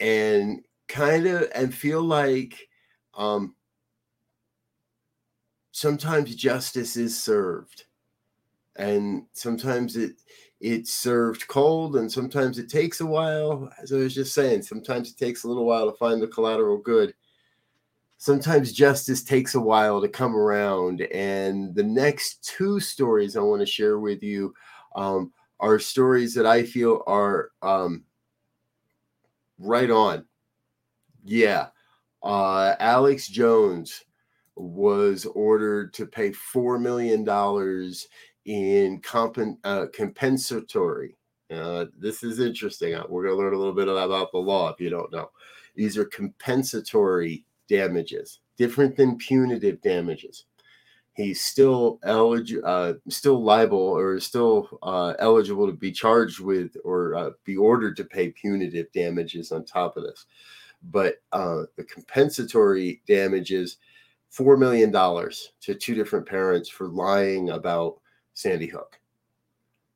and 0.00 0.62
kind 0.92 1.26
of 1.26 1.50
and 1.54 1.74
feel 1.74 2.02
like 2.02 2.68
um, 3.14 3.54
sometimes 5.72 6.36
justice 6.36 6.96
is 6.96 7.18
served. 7.18 7.84
And 8.76 9.24
sometimes 9.32 9.96
it 9.96 10.12
it's 10.60 10.92
served 10.92 11.48
cold 11.48 11.96
and 11.96 12.10
sometimes 12.10 12.58
it 12.58 12.68
takes 12.68 13.00
a 13.00 13.06
while. 13.06 13.70
As 13.82 13.92
i 13.92 13.96
was 13.96 14.14
just 14.14 14.34
saying 14.34 14.62
sometimes 14.62 15.10
it 15.10 15.18
takes 15.18 15.44
a 15.44 15.48
little 15.48 15.66
while 15.66 15.90
to 15.90 15.96
find 15.96 16.22
the 16.22 16.28
collateral 16.28 16.78
good. 16.78 17.14
Sometimes 18.18 18.72
justice 18.72 19.24
takes 19.24 19.56
a 19.56 19.60
while 19.60 20.00
to 20.00 20.08
come 20.08 20.36
around. 20.36 21.00
And 21.12 21.74
the 21.74 21.82
next 21.82 22.44
two 22.44 22.80
stories 22.80 23.36
i 23.36 23.40
want 23.40 23.60
to 23.60 23.66
share 23.66 23.98
with 23.98 24.22
you 24.22 24.54
um, 24.94 25.32
are 25.58 25.78
stories 25.78 26.34
that 26.34 26.46
i 26.46 26.62
feel 26.62 27.02
are 27.06 27.50
um, 27.62 28.04
right 29.58 29.90
on 29.90 30.24
yeah 31.24 31.68
uh, 32.22 32.74
alex 32.78 33.28
jones 33.28 34.04
was 34.56 35.26
ordered 35.26 35.94
to 35.94 36.06
pay 36.06 36.30
$4 36.30 36.80
million 36.80 37.20
in 38.44 39.00
compen- 39.00 39.58
uh, 39.64 39.86
compensatory. 39.94 41.16
Uh, 41.50 41.86
this 41.98 42.22
is 42.22 42.40
interesting. 42.40 42.94
Uh, 42.94 43.04
we're 43.08 43.24
going 43.24 43.36
to 43.36 43.42
learn 43.42 43.54
a 43.54 43.58
little 43.58 43.74
bit 43.74 43.88
about 43.88 44.32
the 44.32 44.38
law 44.38 44.70
if 44.70 44.80
you 44.80 44.90
don't 44.90 45.12
know. 45.12 45.30
These 45.74 45.96
are 45.96 46.04
compensatory 46.06 47.44
damages, 47.68 48.40
different 48.56 48.96
than 48.96 49.16
punitive 49.16 49.80
damages. 49.80 50.44
He's 51.14 51.42
still 51.42 51.98
eligible, 52.04 52.62
uh, 52.66 52.94
still 53.08 53.42
liable, 53.42 53.78
or 53.78 54.18
still 54.18 54.78
uh, 54.82 55.12
eligible 55.18 55.66
to 55.66 55.72
be 55.74 55.92
charged 55.92 56.40
with 56.40 56.74
or 56.84 57.14
uh, 57.14 57.30
be 57.44 57.54
ordered 57.54 57.98
to 57.98 58.04
pay 58.04 58.30
punitive 58.30 58.90
damages 58.92 59.52
on 59.52 59.64
top 59.66 59.98
of 59.98 60.04
this. 60.04 60.24
But 60.90 61.16
uh, 61.32 61.62
the 61.76 61.84
compensatory 61.84 63.02
damages, 63.06 63.76
four 64.30 64.56
million 64.56 64.90
dollars 64.90 65.52
to 65.60 65.74
two 65.74 65.94
different 65.94 66.26
parents 66.26 66.68
for 66.68 66.88
lying 66.88 67.50
about 67.50 68.00
Sandy 68.34 68.66
Hook. 68.66 68.98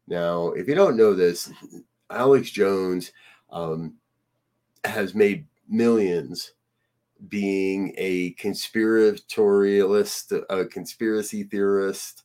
Now, 0.06 0.50
if 0.50 0.68
you 0.68 0.74
don't 0.74 0.96
know 0.96 1.14
this, 1.14 1.50
Alex 2.10 2.50
Jones 2.50 3.12
um, 3.50 3.94
has 4.84 5.14
made 5.14 5.46
millions 5.68 6.52
being 7.28 7.94
a 7.96 8.34
conspiratorialist, 8.34 10.44
a 10.50 10.66
conspiracy 10.66 11.44
theorist, 11.44 12.24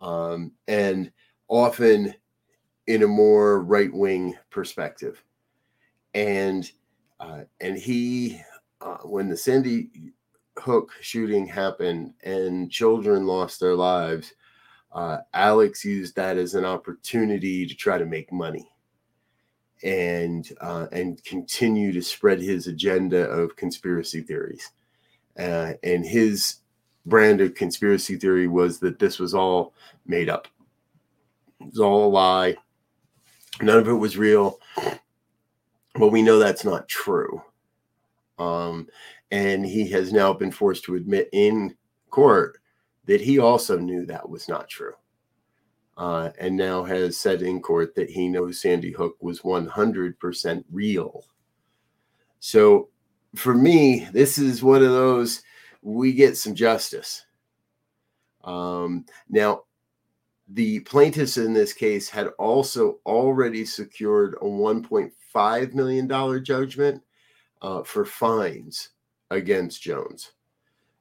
um, 0.00 0.52
and 0.68 1.10
often 1.48 2.14
in 2.86 3.02
a 3.02 3.08
more 3.08 3.62
right 3.62 3.92
wing 3.92 4.36
perspective. 4.50 5.22
And 6.14 6.70
uh, 7.20 7.42
and 7.60 7.76
he, 7.76 8.40
uh, 8.80 8.98
when 8.98 9.28
the 9.28 9.36
Sandy 9.36 9.90
Hook 10.58 10.92
shooting 11.00 11.46
happened 11.46 12.14
and 12.22 12.70
children 12.70 13.26
lost 13.26 13.60
their 13.60 13.74
lives, 13.74 14.32
uh, 14.92 15.18
Alex 15.34 15.84
used 15.84 16.16
that 16.16 16.38
as 16.38 16.54
an 16.54 16.64
opportunity 16.64 17.66
to 17.66 17.74
try 17.74 17.98
to 17.98 18.06
make 18.06 18.32
money 18.32 18.70
and 19.82 20.48
uh, 20.60 20.86
and 20.92 21.22
continue 21.24 21.92
to 21.92 22.00
spread 22.00 22.40
his 22.40 22.66
agenda 22.66 23.28
of 23.28 23.56
conspiracy 23.56 24.22
theories. 24.22 24.70
Uh, 25.38 25.74
and 25.82 26.04
his 26.04 26.56
brand 27.04 27.40
of 27.40 27.54
conspiracy 27.54 28.16
theory 28.16 28.48
was 28.48 28.78
that 28.80 28.98
this 28.98 29.18
was 29.18 29.34
all 29.34 29.74
made 30.06 30.30
up. 30.30 30.48
It 31.60 31.66
was 31.66 31.80
all 31.80 32.06
a 32.06 32.08
lie. 32.08 32.56
None 33.60 33.78
of 33.78 33.88
it 33.88 33.92
was 33.92 34.16
real. 34.16 34.58
But 35.98 36.08
we 36.08 36.22
know 36.22 36.38
that's 36.38 36.64
not 36.64 36.88
true. 36.88 37.42
Um, 38.38 38.88
and 39.30 39.64
he 39.64 39.88
has 39.90 40.12
now 40.12 40.32
been 40.32 40.50
forced 40.50 40.84
to 40.84 40.96
admit 40.96 41.28
in 41.32 41.74
court 42.10 42.58
that 43.06 43.20
he 43.20 43.38
also 43.38 43.78
knew 43.78 44.04
that 44.06 44.28
was 44.28 44.48
not 44.48 44.68
true. 44.68 44.94
Uh, 45.96 46.30
and 46.38 46.54
now 46.56 46.84
has 46.84 47.16
said 47.16 47.40
in 47.40 47.60
court 47.60 47.94
that 47.94 48.10
he 48.10 48.28
knows 48.28 48.60
Sandy 48.60 48.92
Hook 48.92 49.16
was 49.20 49.40
100% 49.40 50.64
real. 50.70 51.24
So 52.40 52.90
for 53.34 53.54
me, 53.54 54.06
this 54.12 54.36
is 54.38 54.62
one 54.62 54.82
of 54.82 54.90
those 54.90 55.42
we 55.82 56.12
get 56.12 56.36
some 56.36 56.54
justice. 56.54 57.24
Um, 58.44 59.06
now, 59.28 59.62
the 60.48 60.80
plaintiffs 60.80 61.38
in 61.38 61.52
this 61.52 61.72
case 61.72 62.08
had 62.08 62.28
also 62.38 63.00
already 63.06 63.64
secured 63.64 64.34
a 64.40 64.44
$1.5 65.36 65.74
million 65.74 66.44
judgment 66.44 67.02
uh, 67.62 67.82
for 67.82 68.04
fines 68.04 68.90
against 69.30 69.82
Jones. 69.82 70.32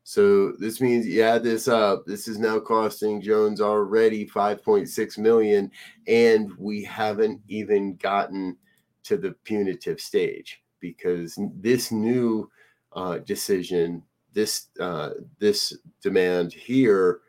So 0.04 0.52
this 0.60 0.82
means 0.82 1.08
you 1.08 1.24
add 1.24 1.44
this 1.44 1.68
up. 1.68 2.06
This 2.06 2.28
is 2.28 2.38
now 2.38 2.60
costing 2.60 3.22
Jones 3.22 3.60
already 3.60 4.28
5.6 4.28 5.18
million, 5.18 5.72
and 6.08 6.52
we 6.60 6.84
haven't 6.84 7.42
even 7.48 7.96
gotten 7.96 8.58
to 9.04 9.18
the 9.18 9.32
punitive 9.44 10.00
stage 10.00 10.62
because 10.80 11.40
this 11.56 11.92
new 11.92 12.50
uh, 12.94 13.18
decision 13.20 14.04
this 14.36 14.68
uh, 14.80 15.12
this 15.40 15.76
demand 16.04 16.54
here 16.54 17.22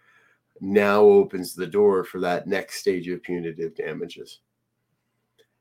now 0.61 1.01
opens 1.01 1.55
the 1.55 1.67
door 1.67 2.05
for 2.05 2.21
that 2.21 2.47
next 2.47 2.81
stage 2.81 3.09
of 3.09 3.23
punitive 3.23 3.75
damages. 3.75 4.41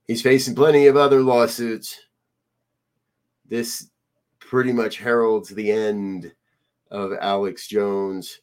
He's 0.07 0.21
facing 0.21 0.55
plenty 0.55 0.87
of 0.87 0.97
other 0.97 1.21
lawsuits. 1.21 1.99
This 3.47 3.89
pretty 4.39 4.71
much 4.71 4.97
heralds 4.97 5.49
the 5.49 5.71
end 5.71 6.31
of 6.91 7.13
Alex 7.19 7.67
Jones 7.67 8.41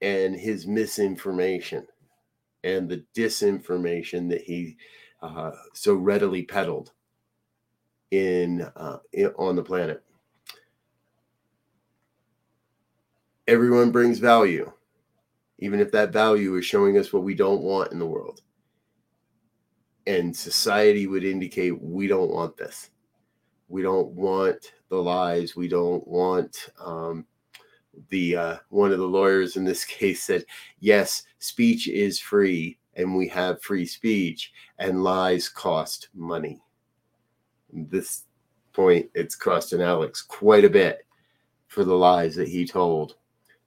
and 0.00 0.34
his 0.34 0.66
misinformation 0.66 1.86
and 2.64 2.88
the 2.88 3.04
disinformation 3.14 4.28
that 4.30 4.40
he 4.42 4.76
uh, 5.22 5.52
so 5.74 5.94
readily 5.94 6.42
peddled 6.42 6.92
in, 8.10 8.62
uh, 8.76 8.98
in 9.12 9.26
on 9.36 9.56
the 9.56 9.62
planet. 9.62 10.02
Everyone 13.46 13.92
brings 13.92 14.18
value, 14.18 14.72
even 15.58 15.80
if 15.80 15.92
that 15.92 16.12
value 16.12 16.56
is 16.56 16.64
showing 16.64 16.96
us 16.96 17.12
what 17.12 17.22
we 17.22 17.34
don't 17.34 17.62
want 17.62 17.92
in 17.92 17.98
the 17.98 18.06
world. 18.06 18.40
And 20.06 20.36
society 20.36 21.06
would 21.06 21.24
indicate 21.24 21.80
we 21.80 22.06
don't 22.06 22.30
want 22.30 22.56
this. 22.56 22.90
We 23.68 23.82
don't 23.82 24.08
want 24.08 24.72
the 24.90 25.02
lies. 25.02 25.56
We 25.56 25.68
don't 25.68 26.06
want 26.06 26.68
um, 26.78 27.24
the 28.10 28.36
uh, 28.36 28.56
one 28.68 28.92
of 28.92 28.98
the 28.98 29.06
lawyers 29.06 29.56
in 29.56 29.64
this 29.64 29.84
case 29.84 30.22
said, 30.22 30.44
yes, 30.80 31.22
speech 31.38 31.88
is 31.88 32.18
free 32.18 32.78
and 32.96 33.16
we 33.16 33.28
have 33.28 33.62
free 33.62 33.86
speech, 33.86 34.52
and 34.78 35.04
lies 35.04 35.48
cost 35.48 36.08
money. 36.14 36.60
This 37.72 38.24
point, 38.72 39.10
it's 39.14 39.34
costing 39.34 39.82
Alex 39.82 40.22
quite 40.22 40.64
a 40.64 40.70
bit 40.70 41.06
for 41.68 41.84
the 41.84 41.94
lies 41.94 42.34
that 42.36 42.48
he 42.48 42.66
told, 42.66 43.16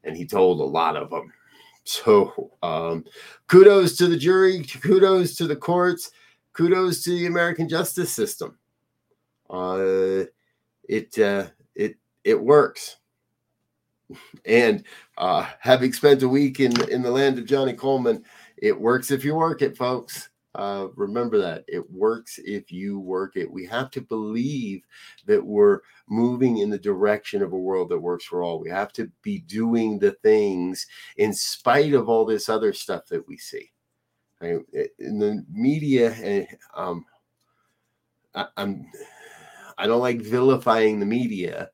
and 0.03 0.15
he 0.15 0.25
told 0.25 0.59
a 0.59 0.63
lot 0.63 0.95
of 0.95 1.09
them. 1.09 1.31
So, 1.89 2.51
um, 2.63 3.05
kudos 3.47 3.95
to 3.95 4.07
the 4.07 4.17
jury, 4.17 4.61
kudos 4.61 5.37
to 5.37 5.47
the 5.47 5.55
courts, 5.55 6.11
kudos 6.57 7.03
to 7.03 7.11
the 7.11 7.27
American 7.27 7.69
justice 7.69 8.11
system. 8.11 8.57
Uh, 9.49 10.25
it 10.89 11.17
uh, 11.19 11.45
it 11.75 11.95
it 12.23 12.41
works 12.41 12.97
and 14.45 14.83
uh, 15.17 15.47
having 15.59 15.93
spent 15.93 16.23
a 16.23 16.29
week 16.29 16.59
in 16.59 16.71
in 16.89 17.01
the 17.01 17.11
land 17.11 17.37
of 17.37 17.45
Johnnie 17.45 17.73
Colemon, 17.73 18.23
it 18.57 18.79
works 18.79 19.11
if 19.11 19.23
you 19.23 19.35
work 19.35 19.61
it, 19.61 19.77
folks. 19.77 20.29
Uh, 20.55 20.87
remember 20.95 21.37
that 21.37 21.63
it 21.67 21.87
works 21.91 22.39
if 22.43 22.71
you 22.71 22.99
work 22.99 23.35
it. 23.35 23.51
We 23.51 23.65
have 23.67 23.91
to 23.91 24.01
believe 24.01 24.81
that 25.27 25.43
we're 25.43 25.81
moving 26.09 26.57
in 26.57 26.71
the 26.71 26.79
direction 26.79 27.43
of 27.43 27.53
a 27.53 27.57
world 27.57 27.89
that 27.89 27.99
works 27.99 28.25
for 28.25 28.41
all. 28.41 28.59
We 28.59 28.69
have 28.71 28.91
to 28.93 29.11
be 29.21 29.39
doing 29.39 29.99
the 29.99 30.13
things 30.23 30.87
in 31.17 31.31
spite 31.31 31.93
of 31.93 32.09
all 32.09 32.25
this 32.25 32.49
other 32.49 32.73
stuff 32.73 33.05
that 33.07 33.27
we 33.27 33.37
see. 33.37 33.71
Right? 34.41 34.59
In 34.99 35.19
the 35.19 35.45
media, 35.51 36.13
eh, 36.21 36.45
um, 36.75 37.05
I, 38.35 38.47
I'm 38.57 38.85
I 39.77 39.87
don't 39.87 40.01
like 40.01 40.21
vilifying 40.21 40.99
the 40.99 41.05
media 41.05 41.71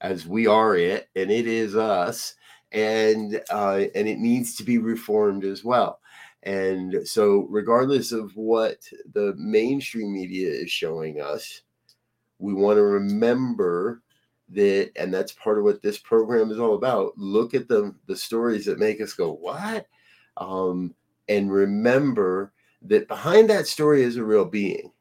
as 0.00 0.26
we 0.26 0.46
are 0.46 0.76
it 0.76 1.08
and 1.16 1.30
it 1.30 1.46
is 1.46 1.74
us 1.74 2.34
and 2.72 3.40
uh, 3.50 3.84
and 3.94 4.08
it 4.08 4.18
needs 4.18 4.56
to 4.56 4.64
be 4.64 4.78
reformed 4.78 5.44
as 5.44 5.64
well. 5.64 6.00
And 6.42 7.06
so 7.06 7.46
regardless 7.50 8.12
of 8.12 8.36
what 8.36 8.78
the 9.14 9.34
mainstream 9.36 10.12
media 10.12 10.48
is 10.50 10.70
showing 10.70 11.20
us 11.20 11.62
we 12.38 12.52
want 12.52 12.76
to 12.76 12.82
remember 12.82 14.02
that 14.50 14.90
and 14.96 15.12
that's 15.12 15.32
part 15.32 15.58
of 15.58 15.64
what 15.64 15.82
this 15.82 15.98
program 15.98 16.50
is 16.50 16.58
all 16.58 16.74
about. 16.74 17.16
Look 17.16 17.54
at 17.54 17.68
the 17.68 17.94
the 18.06 18.16
stories 18.16 18.66
that 18.66 18.78
make 18.78 19.00
us 19.00 19.12
go 19.12 19.32
what? 19.32 19.86
Um, 20.36 20.94
and 21.28 21.50
remember 21.50 22.52
that 22.82 23.08
behind 23.08 23.50
that 23.50 23.66
story 23.66 24.02
is 24.02 24.16
a 24.16 24.24
real 24.24 24.44
being 24.44 24.92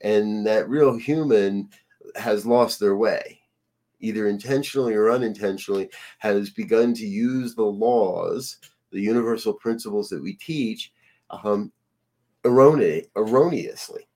and 0.00 0.46
that 0.46 0.68
real 0.68 0.96
human 0.96 1.68
has 2.16 2.46
lost 2.46 2.80
their 2.80 2.96
way 2.96 3.38
either 4.00 4.28
intentionally 4.28 4.94
or 4.94 5.10
unintentionally, 5.10 5.90
has 6.18 6.50
begun 6.50 6.94
to 6.94 7.06
use 7.06 7.54
the 7.54 7.62
laws, 7.62 8.58
the 8.90 9.00
universal 9.00 9.52
principles 9.52 10.08
that 10.08 10.22
we 10.22 10.34
teach, 10.34 10.92
um, 11.30 11.72
errone- 12.44 13.06
erroneously, 13.16 14.08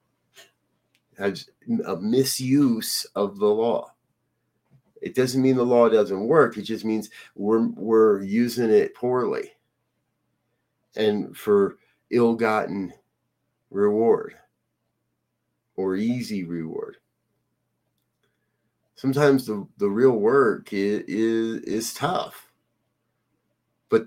has 1.18 1.48
a 1.87 1.96
misuse 1.96 3.05
of 3.14 3.38
the 3.38 3.46
law. 3.46 3.92
It 5.01 5.14
doesn't 5.14 5.42
mean 5.42 5.57
the 5.57 5.64
law 5.64 5.88
doesn't 5.88 6.27
work. 6.27 6.57
It 6.57 6.62
just 6.62 6.85
means 6.85 7.11
we're 7.35 7.66
we're 7.68 8.22
using 8.22 8.70
it 8.70 8.94
poorly, 8.94 9.51
and 10.96 11.37
for 11.37 11.78
ill-gotten 12.11 12.92
reward 13.70 14.35
or 15.76 15.96
easy 15.96 16.44
reward. 16.44 16.96
Sometimes 18.94 19.46
the, 19.46 19.66
the 19.78 19.88
real 19.88 20.12
work 20.12 20.72
is, 20.72 21.02
is, 21.09 21.62
is 21.62 21.94
tough 21.94 22.52
but 23.92 24.07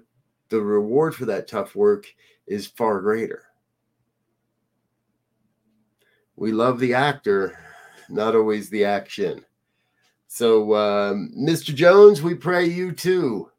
the 0.49 0.59
reward 0.59 1.13
for 1.13 1.25
that 1.25 1.47
tough 1.47 1.75
work 1.75 2.07
is 2.47 2.65
far 2.65 2.99
greater. 3.01 3.43
We 6.35 6.51
love 6.51 6.79
the 6.79 6.95
actor 6.95 7.59
not 8.09 8.35
always 8.35 8.69
the 8.69 8.83
action. 8.83 9.45
So 10.27 10.75
um, 10.75 11.31
mr 11.37 11.73
jones 11.73 12.21
we 12.21 12.33
pray 12.33 12.65
you 12.65 12.91
too 12.91 13.51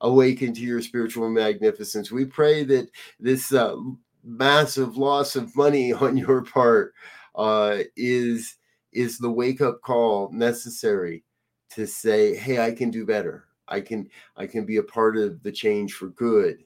awaken 0.00 0.52
to 0.54 0.60
your 0.60 0.80
spiritual 0.80 1.28
magnificence. 1.28 2.10
We 2.10 2.24
pray 2.24 2.64
that 2.64 2.90
this 3.18 3.52
uh, 3.52 3.76
massive 4.24 4.96
loss 4.96 5.36
of 5.36 5.54
money 5.56 5.92
on 6.04 6.16
your 6.16 6.42
part 6.42 6.94
uh, 7.34 7.78
is 7.96 8.56
is 8.92 9.18
the 9.18 9.30
wake 9.30 9.60
up 9.60 9.80
call 9.82 10.30
necessary 10.32 11.22
to 11.70 11.86
say 11.86 12.34
hey 12.34 12.58
i 12.58 12.72
can 12.72 12.90
do 12.90 13.04
better. 13.04 13.44
I 13.68 13.80
can 13.80 14.08
i 14.36 14.46
can 14.46 14.64
be 14.64 14.78
a 14.78 14.82
part 14.82 15.16
of 15.16 15.42
the 15.42 15.52
change 15.52 15.92
for 15.94 16.08
good. 16.08 16.64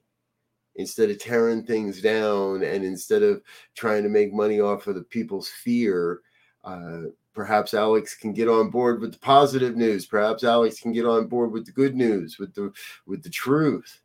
Instead 0.76 1.10
of 1.10 1.18
tearing 1.18 1.64
things 1.64 2.00
down 2.00 2.62
and 2.62 2.82
instead 2.82 3.22
of 3.22 3.42
trying 3.74 4.02
to 4.02 4.08
make 4.08 4.32
money 4.32 4.60
off 4.60 4.86
of 4.86 4.94
the 4.94 5.02
people's 5.02 5.48
fear 5.48 6.20
uh, 6.64 7.02
perhaps 7.34 7.74
alex 7.74 8.14
can 8.14 8.32
get 8.32 8.48
on 8.48 8.70
board 8.70 9.00
with 9.00 9.12
the 9.12 9.18
positive 9.18 9.76
news 9.76 10.06
perhaps 10.06 10.44
alex 10.44 10.80
can 10.80 10.92
get 10.92 11.06
on 11.06 11.26
board 11.26 11.50
with 11.50 11.66
the 11.66 11.72
good 11.72 11.94
news 11.94 12.38
with 12.38 12.54
the 12.54 12.72
with 13.06 13.22
the 13.22 13.30
truth 13.30 14.00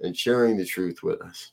and 0.00 0.16
sharing 0.16 0.56
the 0.56 0.64
truth 0.64 1.02
with 1.02 1.20
us 1.22 1.52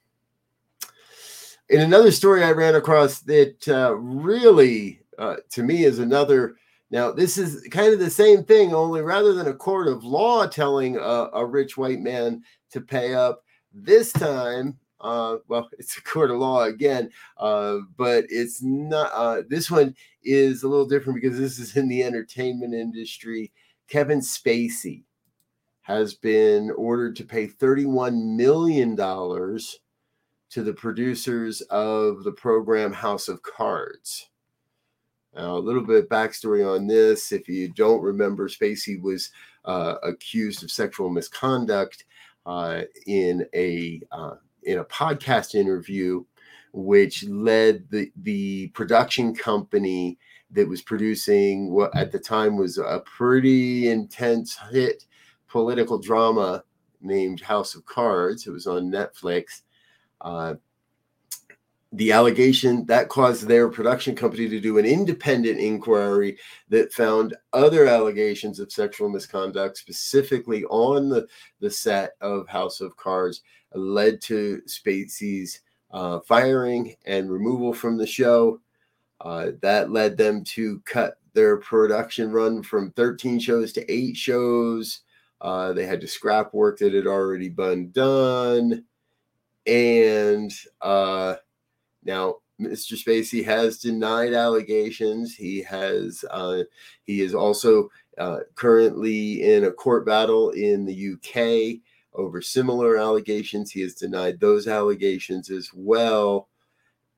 in 1.69 1.81
another 1.81 2.11
story 2.11 2.43
i 2.43 2.51
ran 2.51 2.75
across 2.75 3.19
that 3.19 3.67
uh, 3.67 3.95
really 3.95 5.01
uh, 5.17 5.37
to 5.51 5.63
me 5.63 5.83
is 5.83 5.99
another. 5.99 6.55
Now, 6.91 7.11
this 7.11 7.37
is 7.37 7.67
kind 7.71 7.93
of 7.93 7.99
the 7.99 8.09
same 8.09 8.43
thing, 8.43 8.73
only 8.73 9.01
rather 9.01 9.33
than 9.33 9.47
a 9.47 9.53
court 9.53 9.87
of 9.87 10.03
law 10.03 10.45
telling 10.45 10.97
a, 10.97 11.29
a 11.33 11.45
rich 11.45 11.77
white 11.77 11.99
man 11.99 12.43
to 12.71 12.81
pay 12.81 13.13
up, 13.13 13.43
this 13.73 14.11
time, 14.13 14.77
uh, 15.05 15.37
well, 15.47 15.69
it's 15.79 15.97
a 15.97 16.03
court 16.03 16.31
of 16.31 16.37
law 16.37 16.63
again, 16.63 17.09
uh, 17.37 17.77
but 17.97 18.25
it's 18.29 18.61
not. 18.61 19.11
Uh, 19.13 19.43
this 19.47 19.69
one 19.69 19.95
is 20.23 20.63
a 20.63 20.67
little 20.67 20.87
different 20.87 21.21
because 21.21 21.37
this 21.37 21.59
is 21.59 21.77
in 21.77 21.87
the 21.87 22.03
entertainment 22.03 22.73
industry. 22.73 23.51
Kevin 23.87 24.19
Spacey 24.19 25.03
has 25.81 26.15
been 26.15 26.71
ordered 26.71 27.15
to 27.15 27.23
pay 27.23 27.47
$31 27.47 28.35
million 28.35 28.95
to 28.95 30.63
the 30.63 30.73
producers 30.73 31.61
of 31.69 32.23
the 32.23 32.31
program 32.31 32.91
House 32.91 33.27
of 33.27 33.43
Cards. 33.43 34.29
Now, 35.35 35.57
a 35.57 35.59
little 35.59 35.83
bit 35.83 36.09
backstory 36.09 36.65
on 36.65 36.87
this. 36.87 37.31
If 37.31 37.47
you 37.47 37.67
don't 37.67 38.01
remember, 38.01 38.47
Spacey 38.47 38.99
was 38.99 39.29
uh, 39.65 39.95
accused 40.01 40.63
of 40.63 40.71
sexual 40.71 41.11
misconduct 41.11 42.05
uh, 42.47 42.81
in 43.05 43.45
a 43.53 44.01
uh, 44.11 44.35
in 44.65 44.79
a 44.79 44.85
podcast 44.85 45.55
interview, 45.55 46.23
which 46.73 47.23
led 47.25 47.89
the 47.89 48.11
the 48.17 48.67
production 48.69 49.33
company 49.33 50.17
that 50.51 50.67
was 50.67 50.81
producing 50.81 51.71
what 51.71 51.95
at 51.95 52.11
the 52.11 52.19
time 52.19 52.57
was 52.57 52.77
a 52.77 53.01
pretty 53.05 53.89
intense 53.89 54.57
hit 54.71 55.05
political 55.47 55.97
drama 55.97 56.63
named 57.01 57.41
House 57.41 57.75
of 57.75 57.85
Cards. 57.85 58.47
It 58.47 58.51
was 58.51 58.67
on 58.67 58.91
Netflix. 58.91 59.61
Uh, 60.21 60.55
the 61.95 62.11
allegation 62.11 62.85
that 62.85 63.09
caused 63.09 63.47
their 63.47 63.69
production 63.69 64.15
company 64.15 64.49
to 64.49 64.59
do 64.59 64.77
an 64.77 64.85
independent 64.85 65.59
inquiry 65.59 66.37
that 66.69 66.91
found 66.91 67.35
other 67.53 67.85
allegations 67.85 68.59
of 68.59 68.71
sexual 68.71 69.07
misconduct 69.07 69.77
specifically 69.77 70.65
on 70.65 71.09
the, 71.09 71.25
the 71.61 71.69
set 71.69 72.11
of 72.21 72.47
house 72.47 72.81
of 72.81 72.97
cards 72.97 73.41
led 73.73 74.21
to 74.21 74.61
spacey's 74.67 75.61
uh, 75.91 76.19
firing 76.21 76.93
and 77.05 77.31
removal 77.31 77.73
from 77.73 77.97
the 77.97 78.07
show 78.07 78.59
uh, 79.21 79.51
that 79.61 79.91
led 79.91 80.17
them 80.17 80.43
to 80.43 80.81
cut 80.81 81.17
their 81.33 81.57
production 81.57 82.31
run 82.31 82.61
from 82.61 82.91
13 82.91 83.39
shows 83.39 83.71
to 83.73 83.91
eight 83.91 84.17
shows. 84.17 85.01
Uh, 85.41 85.73
they 85.73 85.85
had 85.85 86.01
to 86.01 86.07
scrap 86.07 86.53
work 86.53 86.77
that 86.79 86.93
had 86.93 87.07
already 87.07 87.49
been 87.49 87.91
done. 87.91 88.83
And 89.65 90.51
uh, 90.81 91.35
now 92.05 92.37
Mr. 92.59 92.93
Spacey 92.93 93.43
has 93.43 93.79
denied 93.79 94.33
allegations. 94.33 95.35
He 95.35 95.61
has 95.63 96.23
uh, 96.31 96.63
he 97.03 97.21
is 97.21 97.35
also 97.35 97.89
uh, 98.17 98.39
currently 98.55 99.43
in 99.43 99.65
a 99.65 99.71
court 99.71 100.05
battle 100.05 100.51
in 100.51 100.85
the 100.85 101.13
UK 101.13 101.81
over 102.13 102.41
similar 102.41 102.97
allegations. 102.97 103.71
He 103.71 103.81
has 103.81 103.93
denied 103.93 104.39
those 104.39 104.67
allegations 104.67 105.49
as 105.49 105.69
well. 105.73 106.47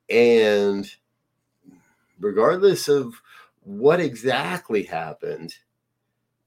And 0.09 0.89
regardless 2.19 2.87
of 2.87 3.13
what 3.61 3.99
exactly 3.99 4.83
happened, 4.83 5.53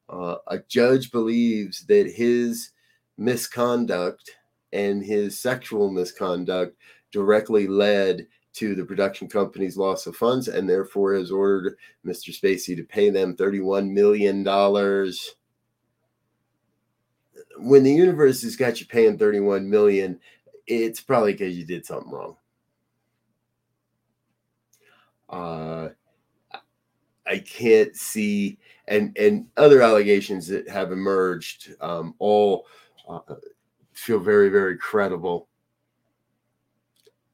uh, 0.09 0.37
a 0.49 0.59
judge 0.59 1.13
believes 1.13 1.87
that 1.87 2.11
his 2.11 2.71
misconduct 3.17 4.33
and 4.73 5.05
his 5.05 5.39
sexual 5.39 5.91
misconduct 5.91 6.77
directly 7.13 7.67
led 7.67 8.27
to 8.53 8.75
the 8.75 8.85
production 8.85 9.29
company's 9.29 9.77
loss 9.77 10.07
of 10.07 10.17
funds 10.17 10.49
and 10.49 10.69
therefore 10.69 11.15
has 11.15 11.31
ordered 11.31 11.77
Mr. 12.05 12.31
Spacey 12.37 12.77
to 12.77 12.83
pay 12.83 13.11
them 13.11 13.37
$31 13.37 13.89
million. 13.91 14.45
When 17.59 17.83
the 17.83 17.93
universe 17.93 18.43
has 18.43 18.57
got 18.57 18.81
you 18.81 18.87
paying 18.87 19.19
31 19.19 19.69
million, 19.69 20.19
it's 20.67 21.01
probably 21.01 21.33
because 21.33 21.57
you 21.57 21.65
did 21.65 21.87
something 21.87 22.11
wrong. 22.11 22.37
Uh, 25.29 25.91
I 27.27 27.39
can't 27.39 27.95
see, 27.95 28.59
and 28.89 29.17
and 29.17 29.47
other 29.57 29.83
allegations 29.83 30.49
that 30.49 30.69
have 30.69 30.91
emerged 30.91 31.77
um, 31.81 32.15
all 32.19 32.67
uh, 33.09 33.21
feel 33.93 34.19
very 34.19 34.49
very 34.49 34.77
credible. 34.77 35.49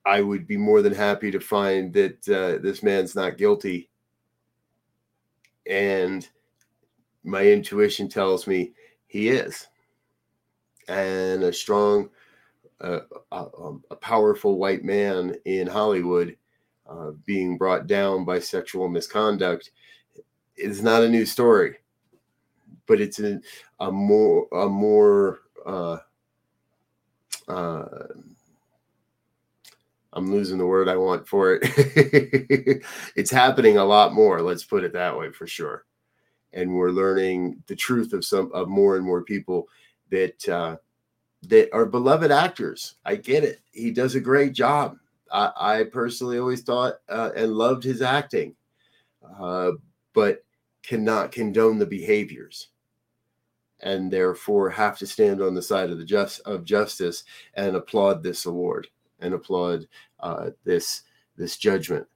I 0.07 0.21
would 0.21 0.47
be 0.47 0.57
more 0.57 0.83
than 0.83 0.95
happy 0.95 1.33
to 1.33 1.41
find 1.41 1.93
that 1.95 2.29
uh, 2.29 2.63
this 2.63 2.83
man's 2.83 3.17
not 3.17 3.37
guilty, 3.37 3.91
and 5.69 6.27
my 7.25 7.45
intuition 7.45 8.09
tells 8.09 8.47
me 8.47 8.73
he 9.09 9.29
is, 9.31 9.67
and 10.89 11.43
a 11.43 11.53
strong, 11.53 12.09
uh, 12.81 13.01
a, 13.33 13.47
a 13.91 13.97
powerful 13.97 14.59
white 14.59 14.85
man 14.85 15.35
in 15.45 15.67
Hollywood 15.67 16.37
uh, 16.89 17.11
being 17.25 17.59
brought 17.59 17.89
down 17.89 18.25
by 18.25 18.39
sexual 18.39 18.89
misconduct 18.89 19.73
is 20.57 20.83
not 20.85 21.03
a 21.03 21.09
new 21.09 21.27
story, 21.27 21.79
but 22.87 23.01
it's 23.01 23.19
a, 23.19 23.41
a 23.81 23.91
more 23.91 24.47
a 24.53 24.69
more 24.69 25.41
uh, 25.67 25.99
uh, 27.49 27.85
I'm 30.17 30.33
losing 30.33 30.57
the 30.57 30.67
word 30.67 30.89
I 30.89 30.97
want 30.97 31.29
for 31.29 31.55
it. 31.55 31.61
it's 33.17 33.31
happening 33.31 33.77
a 33.77 33.85
lot 33.85 34.15
more. 34.15 34.41
Let's 34.41 34.65
put 34.65 34.83
it 34.83 34.95
that 34.95 35.17
way 35.17 35.31
for 35.31 35.47
sure. 35.47 35.85
And 36.55 36.75
we're 36.75 36.91
learning 36.91 37.63
the 37.67 37.77
truth 37.77 38.15
of 38.15 38.25
some 38.25 38.51
of 38.55 38.67
more 38.67 38.97
and 38.97 39.05
more 39.05 39.23
people 39.23 39.69
that 40.11 40.49
uh, 40.49 40.77
that 41.43 41.69
are 41.75 41.85
beloved 41.85 42.31
actors. 42.31 42.95
I 43.05 43.17
get 43.17 43.45
it. 43.45 43.61
He 43.73 43.91
does 43.91 44.15
a 44.15 44.21
great 44.21 44.55
job. 44.55 44.97
I, 45.31 45.53
I 45.55 45.85
personally 45.85 46.39
always 46.39 46.63
thought 46.63 46.95
uh, 47.11 47.33
and 47.37 47.53
loved 47.53 47.85
his 47.85 48.01
acting, 48.01 48.57
uh, 49.39 49.73
but 50.15 50.45
cannot 50.83 51.31
condone 51.31 51.79
the 51.79 51.85
behaviors, 51.85 52.69
and 53.81 54.11
therefore 54.11 54.71
have 54.71 54.97
to 54.99 55.07
stand 55.07 55.43
on 55.43 55.55
the 55.55 55.61
side 55.61 55.91
of 55.91 55.99
the 55.99 56.07
just 56.07 56.41
of 56.47 56.65
justice 56.65 57.25
and 57.53 57.77
applaud 57.77 58.23
this 58.23 58.47
award 58.47 58.89
and 59.21 59.35
applaud 59.35 59.87
uh, 60.21 60.51
this 60.65 61.03
this 61.37 61.57
judgment. 61.57 62.07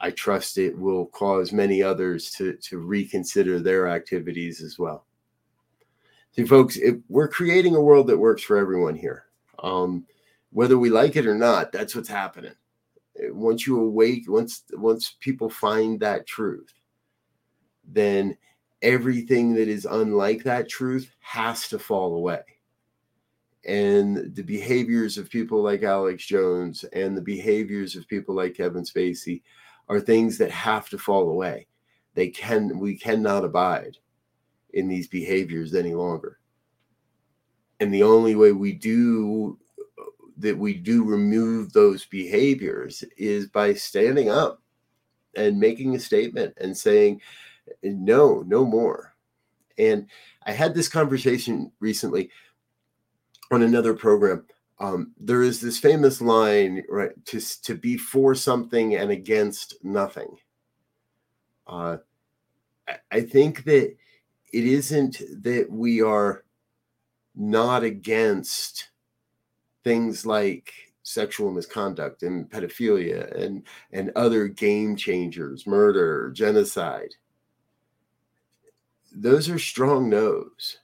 I 0.00 0.10
trust 0.10 0.58
it 0.58 0.76
will 0.76 1.06
cause 1.06 1.52
many 1.52 1.82
others 1.82 2.30
to 2.32 2.54
to 2.54 2.78
reconsider 2.78 3.60
their 3.60 3.88
activities 3.88 4.62
as 4.62 4.78
well. 4.78 5.06
See, 6.32 6.44
folks, 6.44 6.78
we're 7.08 7.28
creating 7.28 7.76
a 7.76 7.82
world 7.82 8.06
that 8.06 8.18
works 8.18 8.42
for 8.42 8.56
everyone 8.56 8.96
here. 8.96 9.26
Um, 9.62 10.06
whether 10.52 10.78
we 10.78 10.90
like 10.90 11.16
it 11.16 11.26
or 11.26 11.34
not 11.34 11.72
that's 11.72 11.94
what's 11.94 12.08
happening 12.08 12.52
once 13.30 13.66
you 13.66 13.80
awake 13.80 14.24
once 14.28 14.64
once 14.74 15.16
people 15.20 15.48
find 15.48 15.98
that 16.00 16.26
truth 16.26 16.72
then 17.88 18.36
everything 18.82 19.54
that 19.54 19.68
is 19.68 19.86
unlike 19.86 20.42
that 20.42 20.68
truth 20.68 21.10
has 21.20 21.68
to 21.68 21.78
fall 21.78 22.14
away 22.14 22.40
and 23.64 24.34
the 24.34 24.42
behaviors 24.42 25.18
of 25.18 25.30
people 25.30 25.62
like 25.62 25.82
alex 25.82 26.24
jones 26.24 26.84
and 26.92 27.16
the 27.16 27.22
behaviors 27.22 27.94
of 27.96 28.08
people 28.08 28.34
like 28.34 28.56
kevin 28.56 28.82
spacey 28.82 29.42
are 29.88 30.00
things 30.00 30.38
that 30.38 30.50
have 30.50 30.88
to 30.88 30.98
fall 30.98 31.28
away 31.30 31.66
they 32.14 32.28
can 32.28 32.78
we 32.78 32.96
cannot 32.96 33.44
abide 33.44 33.96
in 34.74 34.88
these 34.88 35.06
behaviors 35.06 35.74
any 35.74 35.94
longer 35.94 36.38
and 37.80 37.92
the 37.92 38.02
only 38.02 38.34
way 38.34 38.52
we 38.52 38.72
do 38.72 39.58
that 40.38 40.58
we 40.58 40.74
do 40.74 41.04
remove 41.04 41.72
those 41.72 42.04
behaviors 42.06 43.04
is 43.16 43.46
by 43.46 43.74
standing 43.74 44.28
up 44.28 44.60
and 45.36 45.58
making 45.58 45.94
a 45.94 46.00
statement 46.00 46.54
and 46.60 46.76
saying, 46.76 47.20
no, 47.82 48.42
no 48.46 48.64
more. 48.64 49.14
And 49.78 50.08
I 50.44 50.52
had 50.52 50.74
this 50.74 50.88
conversation 50.88 51.72
recently 51.80 52.30
on 53.52 53.62
another 53.62 53.94
program. 53.94 54.44
Um, 54.80 55.12
there 55.20 55.42
is 55.42 55.60
this 55.60 55.78
famous 55.78 56.20
line, 56.20 56.82
right, 56.88 57.12
to, 57.26 57.62
to 57.62 57.74
be 57.74 57.96
for 57.96 58.34
something 58.34 58.96
and 58.96 59.10
against 59.10 59.76
nothing. 59.84 60.38
Uh, 61.66 61.98
I 63.10 63.20
think 63.20 63.64
that 63.64 63.94
it 64.52 64.64
isn't 64.64 65.22
that 65.42 65.66
we 65.70 66.02
are 66.02 66.44
not 67.34 67.84
against 67.84 68.90
things 69.84 70.26
like 70.26 70.72
sexual 71.04 71.50
misconduct 71.50 72.22
and 72.22 72.48
pedophilia 72.50 73.34
and 73.34 73.64
and 73.92 74.12
other 74.14 74.46
game 74.46 74.94
changers 74.94 75.66
murder 75.66 76.30
genocide 76.30 77.12
those 79.12 79.48
are 79.50 79.58
strong 79.58 80.08
no's 80.08 80.78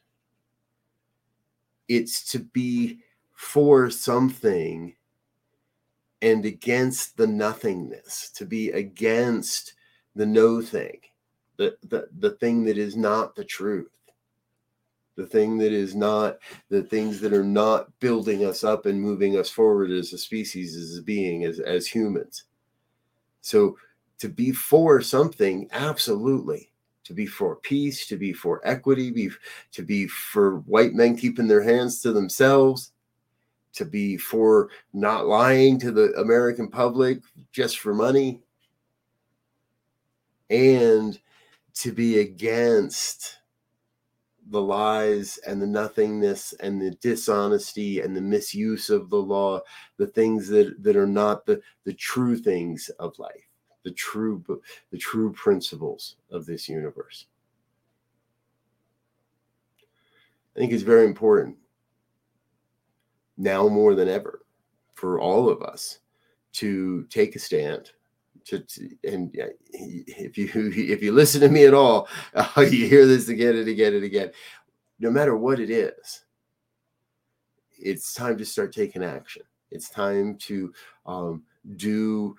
it's 1.88 2.30
to 2.32 2.38
be 2.38 3.00
for 3.34 3.90
something 3.90 4.94
and 6.20 6.44
against 6.44 7.16
the 7.16 7.26
nothingness 7.26 8.30
to 8.30 8.44
be 8.44 8.70
against 8.72 9.74
the 10.14 10.26
no 10.26 10.60
thing 10.60 11.00
the, 11.56 11.76
the 11.88 12.08
the 12.18 12.30
thing 12.32 12.64
that 12.64 12.78
is 12.78 12.96
not 12.96 13.34
the 13.36 13.44
truth 13.44 13.90
the 15.18 15.26
thing 15.26 15.58
that 15.58 15.72
is 15.72 15.96
not 15.96 16.38
the 16.70 16.84
things 16.84 17.20
that 17.20 17.32
are 17.32 17.44
not 17.44 17.90
building 17.98 18.46
us 18.46 18.62
up 18.62 18.86
and 18.86 19.02
moving 19.02 19.36
us 19.36 19.50
forward 19.50 19.90
as 19.90 20.12
a 20.12 20.18
species 20.18 20.76
as 20.76 20.96
a 20.96 21.02
being 21.02 21.44
as 21.44 21.58
as 21.58 21.88
humans. 21.88 22.44
So 23.40 23.76
to 24.20 24.28
be 24.28 24.52
for 24.52 25.00
something 25.00 25.68
absolutely 25.72 26.67
to 27.08 27.14
be 27.14 27.24
for 27.24 27.56
peace 27.56 28.06
to 28.06 28.18
be 28.18 28.34
for 28.34 28.60
equity 28.64 29.10
be, 29.10 29.30
to 29.72 29.82
be 29.82 30.06
for 30.06 30.58
white 30.66 30.92
men 30.92 31.16
keeping 31.16 31.48
their 31.48 31.62
hands 31.62 32.02
to 32.02 32.12
themselves 32.12 32.92
to 33.72 33.86
be 33.86 34.18
for 34.18 34.68
not 34.92 35.26
lying 35.26 35.78
to 35.78 35.90
the 35.90 36.12
american 36.18 36.68
public 36.68 37.22
just 37.50 37.78
for 37.78 37.94
money 37.94 38.42
and 40.50 41.18
to 41.72 41.92
be 41.92 42.18
against 42.18 43.38
the 44.50 44.60
lies 44.60 45.38
and 45.46 45.62
the 45.62 45.66
nothingness 45.66 46.52
and 46.60 46.78
the 46.78 46.90
dishonesty 47.00 48.00
and 48.00 48.14
the 48.14 48.20
misuse 48.20 48.90
of 48.90 49.08
the 49.08 49.16
law 49.16 49.58
the 49.96 50.06
things 50.08 50.46
that 50.46 50.82
that 50.82 50.94
are 50.94 51.06
not 51.06 51.46
the 51.46 51.58
the 51.84 51.94
true 51.94 52.36
things 52.36 52.90
of 52.98 53.18
life 53.18 53.47
the 53.88 53.94
true 53.94 54.44
the 54.90 54.98
true 54.98 55.32
principles 55.32 56.16
of 56.30 56.44
this 56.44 56.68
universe 56.68 57.24
i 60.54 60.58
think 60.58 60.72
it's 60.72 60.82
very 60.82 61.06
important 61.06 61.56
now 63.38 63.66
more 63.66 63.94
than 63.94 64.08
ever 64.08 64.44
for 64.92 65.18
all 65.18 65.48
of 65.48 65.62
us 65.62 66.00
to 66.52 67.04
take 67.04 67.34
a 67.34 67.38
stand 67.38 67.92
to, 68.44 68.58
to, 68.60 68.90
and 69.04 69.34
if 69.72 70.36
you 70.36 70.48
if 70.54 71.02
you 71.02 71.12
listen 71.12 71.40
to 71.42 71.48
me 71.48 71.66
at 71.66 71.74
all, 71.74 72.08
uh, 72.34 72.48
you 72.58 72.88
hear 72.88 73.06
this 73.06 73.28
again 73.28 73.56
and 73.56 73.68
again 73.68 73.94
and 73.94 74.04
again. 74.04 74.30
No 75.00 75.10
matter 75.10 75.36
what 75.36 75.60
it 75.60 75.70
is, 75.70 76.24
it's 77.78 78.14
time 78.14 78.38
to 78.38 78.44
start 78.46 78.72
taking 78.72 79.04
action. 79.04 79.42
It's 79.70 79.90
time 79.90 80.36
to 80.46 80.72
um, 81.04 81.42
do 81.76 82.36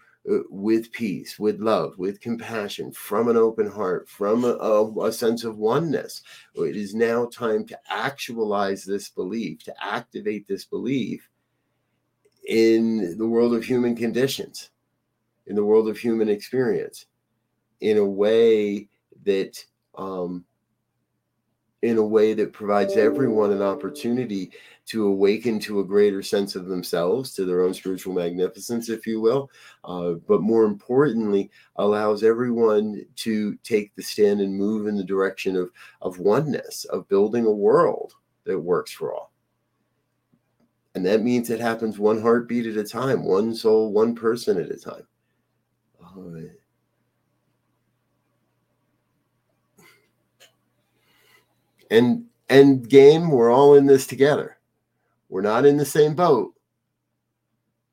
with 0.50 0.92
peace, 0.92 1.40
with 1.40 1.60
love, 1.60 1.98
with 1.98 2.22
compassion, 2.22 2.92
from 2.92 3.28
an 3.30 3.38
open 3.38 3.70
heart, 3.70 4.08
from 4.08 4.44
a, 4.44 4.50
a, 4.50 5.08
a, 5.08 5.12
sense 5.12 5.44
of 5.44 5.58
oneness. 5.58 6.22
It 6.56 6.76
is 6.76 6.94
now 6.94 7.26
time 7.26 7.66
to 7.66 7.80
actualize 7.90 8.84
this 8.84 9.10
belief, 9.10 9.64
to 9.64 9.74
activate 9.84 10.48
this 10.48 10.66
belief 10.66 11.28
in 12.48 13.18
the 13.18 13.28
world 13.28 13.56
of 13.56 13.64
human 13.64 13.96
conditions, 13.96 14.70
in 15.48 15.56
the 15.56 15.66
world 15.66 15.90
of 15.90 15.98
human 15.98 16.30
experience, 16.30 17.08
in 17.82 17.98
a 17.98 18.06
way 18.06 18.88
that 19.24 19.64
um, 19.96 20.46
in 21.82 21.98
a 21.98 22.06
way 22.06 22.34
that 22.34 22.54
provides 22.54 22.98
everyone 22.98 23.52
an 23.52 23.62
opportunity 23.62 24.52
to 24.86 25.06
awaken 25.06 25.60
to 25.60 25.80
a 25.80 25.86
greater 25.86 26.22
sense 26.24 26.56
of 26.56 26.66
themselves, 26.66 27.34
to 27.34 27.46
their 27.46 27.62
own 27.62 27.74
spiritual 27.74 28.14
magnificence, 28.14 28.90
if 28.90 29.06
you 29.06 29.22
will. 29.22 29.50
Uh, 29.84 30.14
but 30.28 30.42
more 30.42 30.66
importantly, 30.66 31.50
allows 31.76 32.24
everyone 32.24 33.06
to 33.16 33.56
take 33.58 33.96
the 33.96 34.02
stand 34.02 34.42
and 34.42 34.54
move 34.54 34.88
in 34.88 34.98
the 34.98 35.04
direction 35.04 35.56
of, 35.56 35.70
of 36.02 36.20
oneness, 36.20 36.86
of 36.86 37.08
building 37.08 37.46
a 37.46 37.52
world 37.52 38.14
that 38.46 38.60
works 38.60 38.92
for 38.92 39.14
all. 39.14 39.32
And 40.96 41.06
that 41.06 41.22
means 41.22 41.50
it 41.50 41.60
happens 41.60 42.00
one 42.00 42.20
heartbeat 42.20 42.66
at 42.66 42.76
a 42.76 42.84
time, 42.84 43.24
one 43.24 43.54
soul, 43.54 43.94
one 43.94 44.16
person 44.16 44.60
at 44.60 44.72
a 44.72 44.78
time. 44.78 45.08
Uh, 46.04 46.50
and 51.90 52.26
end 52.50 52.90
game 52.90 53.30
we're 53.30 53.52
all 53.52 53.76
in 53.76 53.86
this 53.86 54.08
together. 54.08 54.58
We're 55.30 55.42
not 55.42 55.66
in 55.66 55.78
the 55.78 55.86
same 55.86 56.16
boat. 56.16 56.54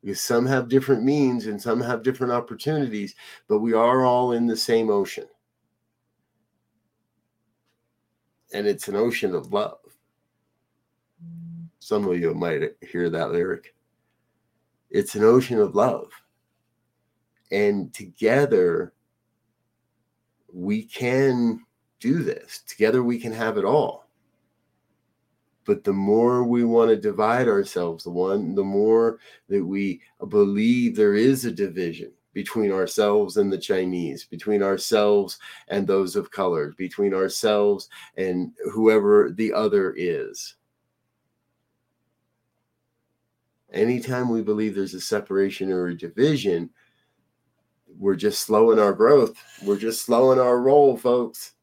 Because 0.02 0.20
some 0.20 0.46
have 0.46 0.68
different 0.68 1.02
means 1.02 1.46
and 1.46 1.60
some 1.60 1.80
have 1.80 2.02
different 2.02 2.32
opportunities 2.32 3.14
but 3.48 3.58
we 3.58 3.72
are 3.72 4.04
all 4.04 4.32
in 4.32 4.46
the 4.46 4.56
same 4.56 4.90
ocean. 4.90 5.26
And 8.52 8.66
it's 8.66 8.88
an 8.88 8.96
ocean 8.96 9.34
of 9.34 9.52
love. 9.52 9.78
Some 11.80 12.06
of 12.08 12.18
you 12.18 12.34
might 12.34 12.62
hear 12.80 13.10
that 13.10 13.32
lyric. 13.32 13.74
It's 14.90 15.14
an 15.14 15.24
ocean 15.24 15.58
of 15.58 15.74
love. 15.74 16.10
And 17.50 17.92
together 17.92 18.92
we 20.52 20.84
can 20.84 21.65
do 22.00 22.22
this. 22.22 22.62
Together 22.66 23.02
we 23.02 23.18
can 23.18 23.32
have 23.32 23.58
it 23.58 23.64
all. 23.64 24.06
But 25.64 25.82
the 25.82 25.92
more 25.92 26.44
we 26.44 26.64
want 26.64 26.90
to 26.90 26.96
divide 26.96 27.48
ourselves, 27.48 28.04
the 28.04 28.10
one, 28.10 28.54
the 28.54 28.64
more 28.64 29.18
that 29.48 29.64
we 29.64 30.00
believe 30.28 30.94
there 30.94 31.14
is 31.14 31.44
a 31.44 31.50
division 31.50 32.12
between 32.32 32.70
ourselves 32.70 33.36
and 33.36 33.52
the 33.52 33.58
Chinese, 33.58 34.24
between 34.24 34.62
ourselves 34.62 35.38
and 35.68 35.86
those 35.86 36.14
of 36.14 36.30
color, 36.30 36.72
between 36.76 37.12
ourselves 37.12 37.88
and 38.16 38.52
whoever 38.72 39.32
the 39.32 39.52
other 39.52 39.92
is. 39.96 40.54
Anytime 43.72 44.28
we 44.28 44.42
believe 44.42 44.74
there's 44.74 44.94
a 44.94 45.00
separation 45.00 45.72
or 45.72 45.88
a 45.88 45.96
division, 45.96 46.70
we're 47.98 48.14
just 48.14 48.42
slowing 48.42 48.78
our 48.78 48.92
growth. 48.92 49.34
We're 49.64 49.78
just 49.78 50.02
slowing 50.02 50.38
our 50.38 50.60
roll, 50.60 50.96
folks 50.96 51.55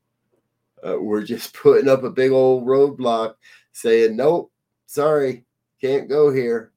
uh, 0.86 1.00
we're 1.00 1.24
just 1.24 1.54
putting 1.62 1.90
up 1.90 2.04
a 2.04 2.10
big 2.10 2.32
old 2.32 2.66
roadblock 2.66 3.36
saying, 3.72 4.16
nope, 4.16 4.52
sorry, 4.86 5.46
can't 5.82 6.10
go 6.10 6.32
here. 6.32 6.72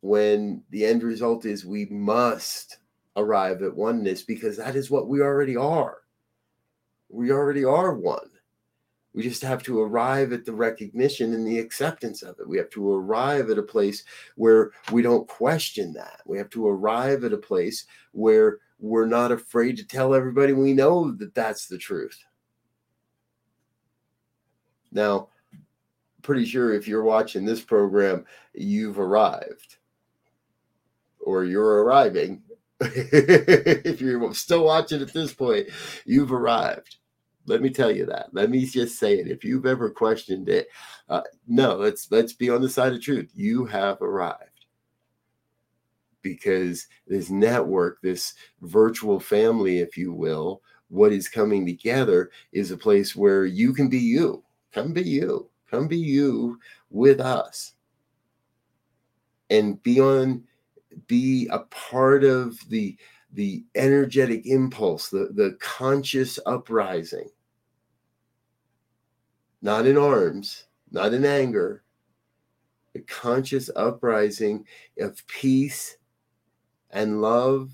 When 0.00 0.64
the 0.70 0.84
end 0.84 1.04
result 1.04 1.44
is 1.44 1.64
we 1.64 1.86
must 1.86 2.78
arrive 3.16 3.62
at 3.62 3.76
oneness 3.76 4.22
because 4.22 4.56
that 4.56 4.74
is 4.74 4.90
what 4.90 5.06
we 5.06 5.20
already 5.20 5.56
are. 5.56 5.98
We 7.08 7.30
already 7.30 7.64
are 7.64 7.94
one. 7.94 8.28
We 9.14 9.22
just 9.22 9.42
have 9.42 9.62
to 9.64 9.80
arrive 9.80 10.32
at 10.32 10.44
the 10.44 10.54
recognition 10.54 11.34
and 11.34 11.46
the 11.46 11.58
acceptance 11.58 12.22
of 12.22 12.40
it. 12.40 12.48
We 12.48 12.56
have 12.56 12.70
to 12.70 12.94
arrive 12.94 13.50
at 13.50 13.58
a 13.58 13.62
place 13.62 14.04
where 14.36 14.72
we 14.90 15.02
don't 15.02 15.28
question 15.28 15.92
that. 15.92 16.22
We 16.24 16.38
have 16.38 16.48
to 16.50 16.66
arrive 16.66 17.22
at 17.22 17.34
a 17.34 17.38
place 17.38 17.84
where 18.12 18.58
we're 18.78 19.06
not 19.06 19.30
afraid 19.30 19.76
to 19.76 19.86
tell 19.86 20.14
everybody 20.14 20.54
we 20.54 20.72
know 20.72 21.12
that 21.12 21.34
that's 21.34 21.66
the 21.66 21.78
truth. 21.78 22.24
Now, 24.92 25.28
pretty 26.22 26.44
sure 26.44 26.72
if 26.72 26.86
you're 26.86 27.02
watching 27.02 27.44
this 27.44 27.60
program, 27.60 28.24
you've 28.54 28.98
arrived 28.98 29.76
or 31.20 31.44
you're 31.44 31.82
arriving. 31.84 32.42
if 32.80 34.00
you're 34.00 34.34
still 34.34 34.64
watching 34.64 35.02
at 35.02 35.12
this 35.12 35.32
point, 35.32 35.68
you've 36.04 36.32
arrived. 36.32 36.96
Let 37.46 37.60
me 37.60 37.70
tell 37.70 37.90
you 37.90 38.06
that. 38.06 38.28
Let 38.32 38.50
me 38.50 38.64
just 38.66 38.98
say 38.98 39.18
it. 39.18 39.28
If 39.28 39.44
you've 39.44 39.66
ever 39.66 39.90
questioned 39.90 40.48
it, 40.48 40.68
uh, 41.08 41.22
no, 41.48 41.76
let's 41.76 42.10
let's 42.10 42.32
be 42.32 42.50
on 42.50 42.62
the 42.62 42.68
side 42.68 42.92
of 42.92 43.02
truth. 43.02 43.30
You 43.34 43.64
have 43.66 44.00
arrived 44.00 44.66
because 46.22 46.86
this 47.08 47.30
network, 47.30 48.00
this 48.00 48.34
virtual 48.60 49.18
family, 49.18 49.78
if 49.78 49.96
you 49.96 50.12
will, 50.12 50.62
what 50.88 51.12
is 51.12 51.28
coming 51.28 51.66
together 51.66 52.30
is 52.52 52.70
a 52.70 52.76
place 52.76 53.16
where 53.16 53.44
you 53.44 53.72
can 53.72 53.88
be 53.88 53.98
you 53.98 54.44
Come 54.72 54.92
be 54.92 55.02
you. 55.02 55.50
Come 55.70 55.88
be 55.88 55.96
you 55.96 56.58
with 56.90 57.20
us. 57.20 57.72
And 59.50 59.82
be 59.82 60.00
on, 60.00 60.44
be 61.06 61.48
a 61.50 61.60
part 61.60 62.24
of 62.24 62.58
the 62.68 62.96
the 63.34 63.64
energetic 63.74 64.46
impulse, 64.46 65.08
the, 65.08 65.30
the 65.32 65.56
conscious 65.58 66.38
uprising. 66.44 67.28
Not 69.62 69.86
in 69.86 69.96
arms, 69.96 70.66
not 70.90 71.14
in 71.14 71.24
anger, 71.24 71.82
the 72.92 73.00
conscious 73.00 73.70
uprising 73.74 74.66
of 74.98 75.26
peace 75.26 75.96
and 76.90 77.22
love 77.22 77.70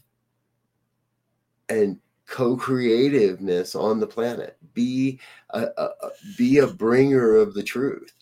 and 1.68 1.98
co-creativeness 2.28 3.74
on 3.74 3.98
the 3.98 4.06
planet. 4.06 4.56
Be 4.74 5.18
a, 5.50 5.66
a, 5.76 5.90
be 6.36 6.58
a 6.58 6.66
bringer 6.66 7.36
of 7.36 7.54
the 7.54 7.62
truth. 7.62 8.12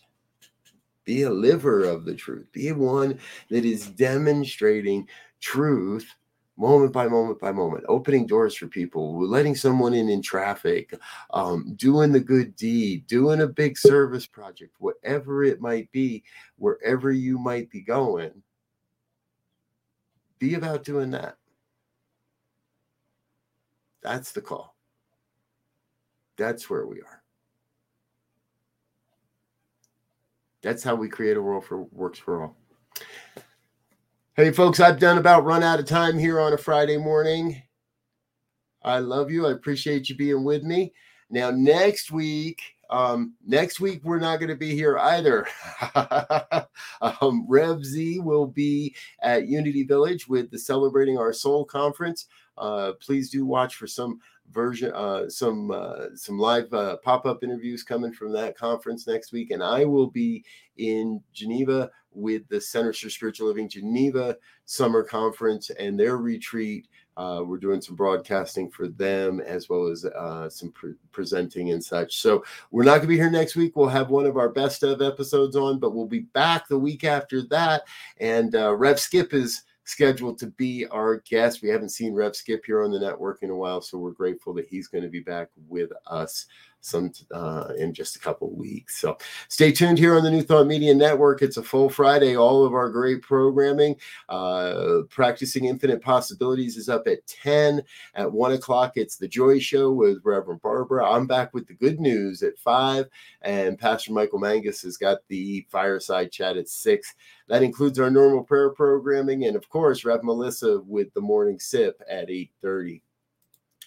Be 1.03 1.23
a 1.23 1.29
liver 1.29 1.83
of 1.83 2.05
the 2.05 2.15
truth. 2.15 2.47
Be 2.51 2.71
one 2.71 3.19
that 3.49 3.65
is 3.65 3.87
demonstrating 3.87 5.07
truth 5.39 6.09
moment 6.59 6.91
by 6.91 7.07
moment 7.07 7.39
by 7.39 7.51
moment 7.51 7.85
opening 7.87 8.25
doors 8.25 8.55
for 8.55 8.65
people 8.65 9.23
letting 9.29 9.53
someone 9.53 9.93
in 9.93 10.09
in 10.09 10.23
traffic 10.23 10.91
um, 11.29 11.75
doing 11.75 12.11
the 12.11 12.19
good 12.19 12.55
deed 12.55 13.05
doing 13.05 13.41
a 13.41 13.47
big 13.47 13.77
service 13.77 14.25
project 14.25 14.73
whatever 14.79 15.43
it 15.43 15.61
might 15.61 15.91
be 15.91 16.23
wherever 16.57 17.11
you 17.11 17.37
might 17.37 17.69
be 17.69 17.81
going. 17.81 18.31
Be 20.39 20.55
about 20.55 20.83
doing 20.83 21.11
that 21.11 21.37
that's 24.07 24.31
the 24.31 24.41
call. 24.41 24.75
That's 26.37 26.69
where 26.69 26.87
we 26.87 27.01
are. 27.01 27.23
That's 30.61 30.83
how 30.83 30.95
we 30.95 31.09
create 31.09 31.37
a 31.37 31.41
world 31.41 31.65
for 31.65 31.83
works 31.83 32.17
for 32.17 32.41
all. 32.41 32.57
Hey, 34.35 34.51
folks, 34.51 34.79
I've 34.79 34.99
done 34.99 35.17
about 35.17 35.45
run 35.45 35.63
out 35.63 35.79
of 35.79 35.85
time 35.85 36.17
here 36.17 36.39
on 36.39 36.53
a 36.53 36.57
Friday 36.57 36.97
morning. 36.97 37.61
I 38.83 38.99
love 38.99 39.29
you. 39.29 39.47
I 39.47 39.51
appreciate 39.51 40.09
you 40.09 40.15
being 40.15 40.43
with 40.43 40.63
me. 40.63 40.93
Now, 41.29 41.51
next 41.51 42.11
week, 42.11 42.61
um, 42.89 43.33
next 43.45 43.79
week 43.79 44.01
we're 44.03 44.19
not 44.19 44.37
going 44.37 44.49
to 44.49 44.55
be 44.55 44.73
here 44.73 44.97
either. 44.97 45.47
um, 47.01 47.45
Rev 47.47 47.83
Z 47.83 48.19
will 48.19 48.47
be 48.47 48.95
at 49.21 49.47
Unity 49.47 49.83
Village 49.83 50.27
with 50.27 50.49
the 50.51 50.59
Celebrating 50.59 51.17
Our 51.17 51.33
Soul 51.33 51.65
conference. 51.65 52.27
Uh, 52.57 52.93
please 52.99 53.29
do 53.29 53.45
watch 53.45 53.75
for 53.75 53.87
some 53.87 54.19
version, 54.51 54.91
uh, 54.93 55.29
some 55.29 55.71
uh, 55.71 56.15
some 56.15 56.39
live 56.39 56.73
uh, 56.73 56.97
pop 56.97 57.25
up 57.25 57.43
interviews 57.43 57.83
coming 57.83 58.13
from 58.13 58.31
that 58.33 58.57
conference 58.57 59.07
next 59.07 59.31
week, 59.31 59.51
and 59.51 59.63
I 59.63 59.85
will 59.85 60.07
be 60.07 60.43
in 60.77 61.21
Geneva 61.33 61.91
with 62.11 62.47
the 62.49 62.59
Centers 62.59 62.99
for 62.99 63.09
Spiritual 63.09 63.47
Living 63.47 63.69
Geneva 63.69 64.35
Summer 64.65 65.03
Conference 65.03 65.69
and 65.71 65.99
their 65.99 66.17
retreat. 66.17 66.87
Uh, 67.17 67.41
we're 67.43 67.57
doing 67.57 67.81
some 67.81 67.95
broadcasting 67.95 68.69
for 68.69 68.87
them 68.87 69.41
as 69.41 69.67
well 69.67 69.87
as 69.87 70.05
uh, 70.05 70.47
some 70.47 70.71
pre- 70.71 70.93
presenting 71.11 71.71
and 71.71 71.83
such. 71.83 72.17
So 72.17 72.45
we're 72.69 72.83
not 72.83 72.97
going 72.97 73.01
to 73.01 73.07
be 73.07 73.17
here 73.17 73.31
next 73.31 73.55
week. 73.55 73.75
We'll 73.75 73.87
have 73.87 74.11
one 74.11 74.27
of 74.27 74.37
our 74.37 74.49
best 74.49 74.83
of 74.83 75.01
episodes 75.01 75.55
on, 75.55 75.79
but 75.79 75.95
we'll 75.95 76.05
be 76.05 76.19
back 76.19 76.67
the 76.67 76.77
week 76.77 77.03
after 77.03 77.41
that. 77.47 77.83
And 78.19 78.55
uh, 78.55 78.75
Rev 78.75 78.99
Skip 78.99 79.33
is 79.33 79.63
scheduled 79.83 80.37
to 80.37 80.47
be 80.47 80.85
our 80.87 81.17
guest. 81.21 81.63
We 81.63 81.69
haven't 81.69 81.89
seen 81.89 82.13
Rev 82.13 82.35
Skip 82.35 82.65
here 82.65 82.83
on 82.83 82.91
the 82.91 82.99
network 82.99 83.41
in 83.41 83.49
a 83.49 83.55
while, 83.55 83.81
so 83.81 83.97
we're 83.97 84.11
grateful 84.11 84.53
that 84.53 84.67
he's 84.67 84.87
going 84.87 85.03
to 85.03 85.09
be 85.09 85.21
back 85.21 85.49
with 85.67 85.91
us 86.05 86.45
some 86.81 87.11
uh, 87.31 87.69
in 87.77 87.93
just 87.93 88.15
a 88.15 88.19
couple 88.19 88.49
weeks. 88.51 88.99
So 88.99 89.17
stay 89.49 89.71
tuned 89.71 89.97
here 89.97 90.15
on 90.15 90.23
the 90.23 90.31
New 90.31 90.41
Thought 90.41 90.67
Media 90.67 90.93
Network. 90.93 91.41
It's 91.41 91.57
a 91.57 91.63
full 91.63 91.89
Friday. 91.89 92.35
All 92.35 92.65
of 92.65 92.73
our 92.73 92.89
great 92.89 93.21
programming. 93.21 93.95
Uh, 94.29 94.99
Practicing 95.09 95.65
Infinite 95.65 96.01
Possibilities 96.01 96.77
is 96.77 96.89
up 96.89 97.07
at 97.07 97.25
10. 97.27 97.83
At 98.15 98.31
1 98.31 98.51
o'clock, 98.53 98.93
it's 98.95 99.17
The 99.17 99.27
Joy 99.27 99.59
Show 99.59 99.91
with 99.91 100.21
Reverend 100.23 100.61
Barbara. 100.61 101.09
I'm 101.09 101.27
back 101.27 101.53
with 101.53 101.67
the 101.67 101.73
good 101.73 101.99
news 101.99 102.43
at 102.43 102.57
5. 102.59 103.07
And 103.41 103.77
Pastor 103.77 104.13
Michael 104.13 104.39
Mangus 104.39 104.81
has 104.83 104.97
got 104.97 105.19
the 105.27 105.65
fireside 105.69 106.31
chat 106.31 106.57
at 106.57 106.69
6. 106.69 107.13
That 107.47 107.63
includes 107.63 107.99
our 107.99 108.09
normal 108.09 108.43
prayer 108.43 108.69
programming. 108.69 109.45
And 109.45 109.55
of 109.55 109.69
course, 109.69 110.05
Rev 110.05 110.23
Melissa 110.23 110.79
with 110.79 111.13
the 111.13 111.21
morning 111.21 111.59
sip 111.59 112.01
at 112.09 112.29
8.30. 112.29 113.01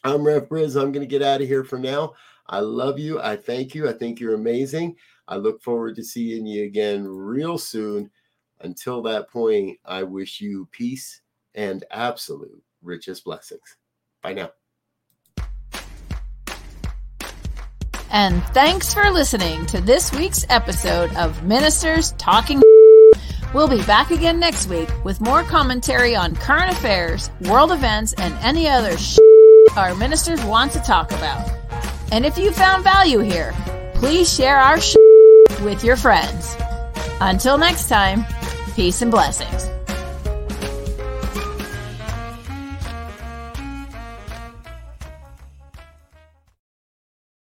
I'm 0.03 0.24
Rev 0.24 0.48
Briz. 0.48 0.81
I'm 0.81 0.92
going 0.92 1.07
to 1.07 1.07
get 1.07 1.22
out 1.22 1.42
of 1.42 1.48
here 1.48 1.64
for 1.64 1.79
now. 1.79 2.14
I 2.50 2.58
love 2.58 2.98
you. 2.98 3.20
I 3.20 3.36
thank 3.36 3.74
you. 3.76 3.88
I 3.88 3.92
think 3.92 4.18
you're 4.18 4.34
amazing. 4.34 4.96
I 5.28 5.36
look 5.36 5.62
forward 5.62 5.94
to 5.96 6.04
seeing 6.04 6.44
you 6.46 6.64
again 6.64 7.06
real 7.06 7.56
soon. 7.56 8.10
Until 8.60 9.00
that 9.02 9.30
point, 9.30 9.78
I 9.86 10.02
wish 10.02 10.40
you 10.40 10.68
peace 10.72 11.22
and 11.54 11.84
absolute 11.92 12.62
richest 12.82 13.24
blessings. 13.24 13.76
Bye 14.22 14.34
now. 14.34 14.50
And 18.10 18.42
thanks 18.46 18.92
for 18.92 19.08
listening 19.10 19.64
to 19.66 19.80
this 19.80 20.12
week's 20.12 20.44
episode 20.48 21.14
of 21.14 21.44
Ministers 21.44 22.12
Talking. 22.18 22.60
We'll 23.54 23.68
be 23.68 23.82
back 23.84 24.10
again 24.10 24.40
next 24.40 24.68
week 24.68 24.88
with 25.04 25.20
more 25.20 25.44
commentary 25.44 26.16
on 26.16 26.34
current 26.34 26.72
affairs, 26.72 27.30
world 27.42 27.70
events, 27.70 28.12
and 28.14 28.34
any 28.42 28.68
other 28.68 28.96
our 29.76 29.94
ministers 29.94 30.42
want 30.44 30.72
to 30.72 30.80
talk 30.80 31.12
about. 31.12 31.59
And 32.12 32.26
if 32.26 32.36
you 32.36 32.50
found 32.52 32.82
value 32.84 33.20
here, 33.20 33.54
please 33.94 34.32
share 34.32 34.58
our 34.58 34.80
sh- 34.80 34.96
with 35.62 35.84
your 35.84 35.96
friends. 35.96 36.56
Until 37.20 37.56
next 37.58 37.88
time, 37.88 38.24
peace 38.74 39.02
and 39.02 39.10
blessings. 39.10 39.68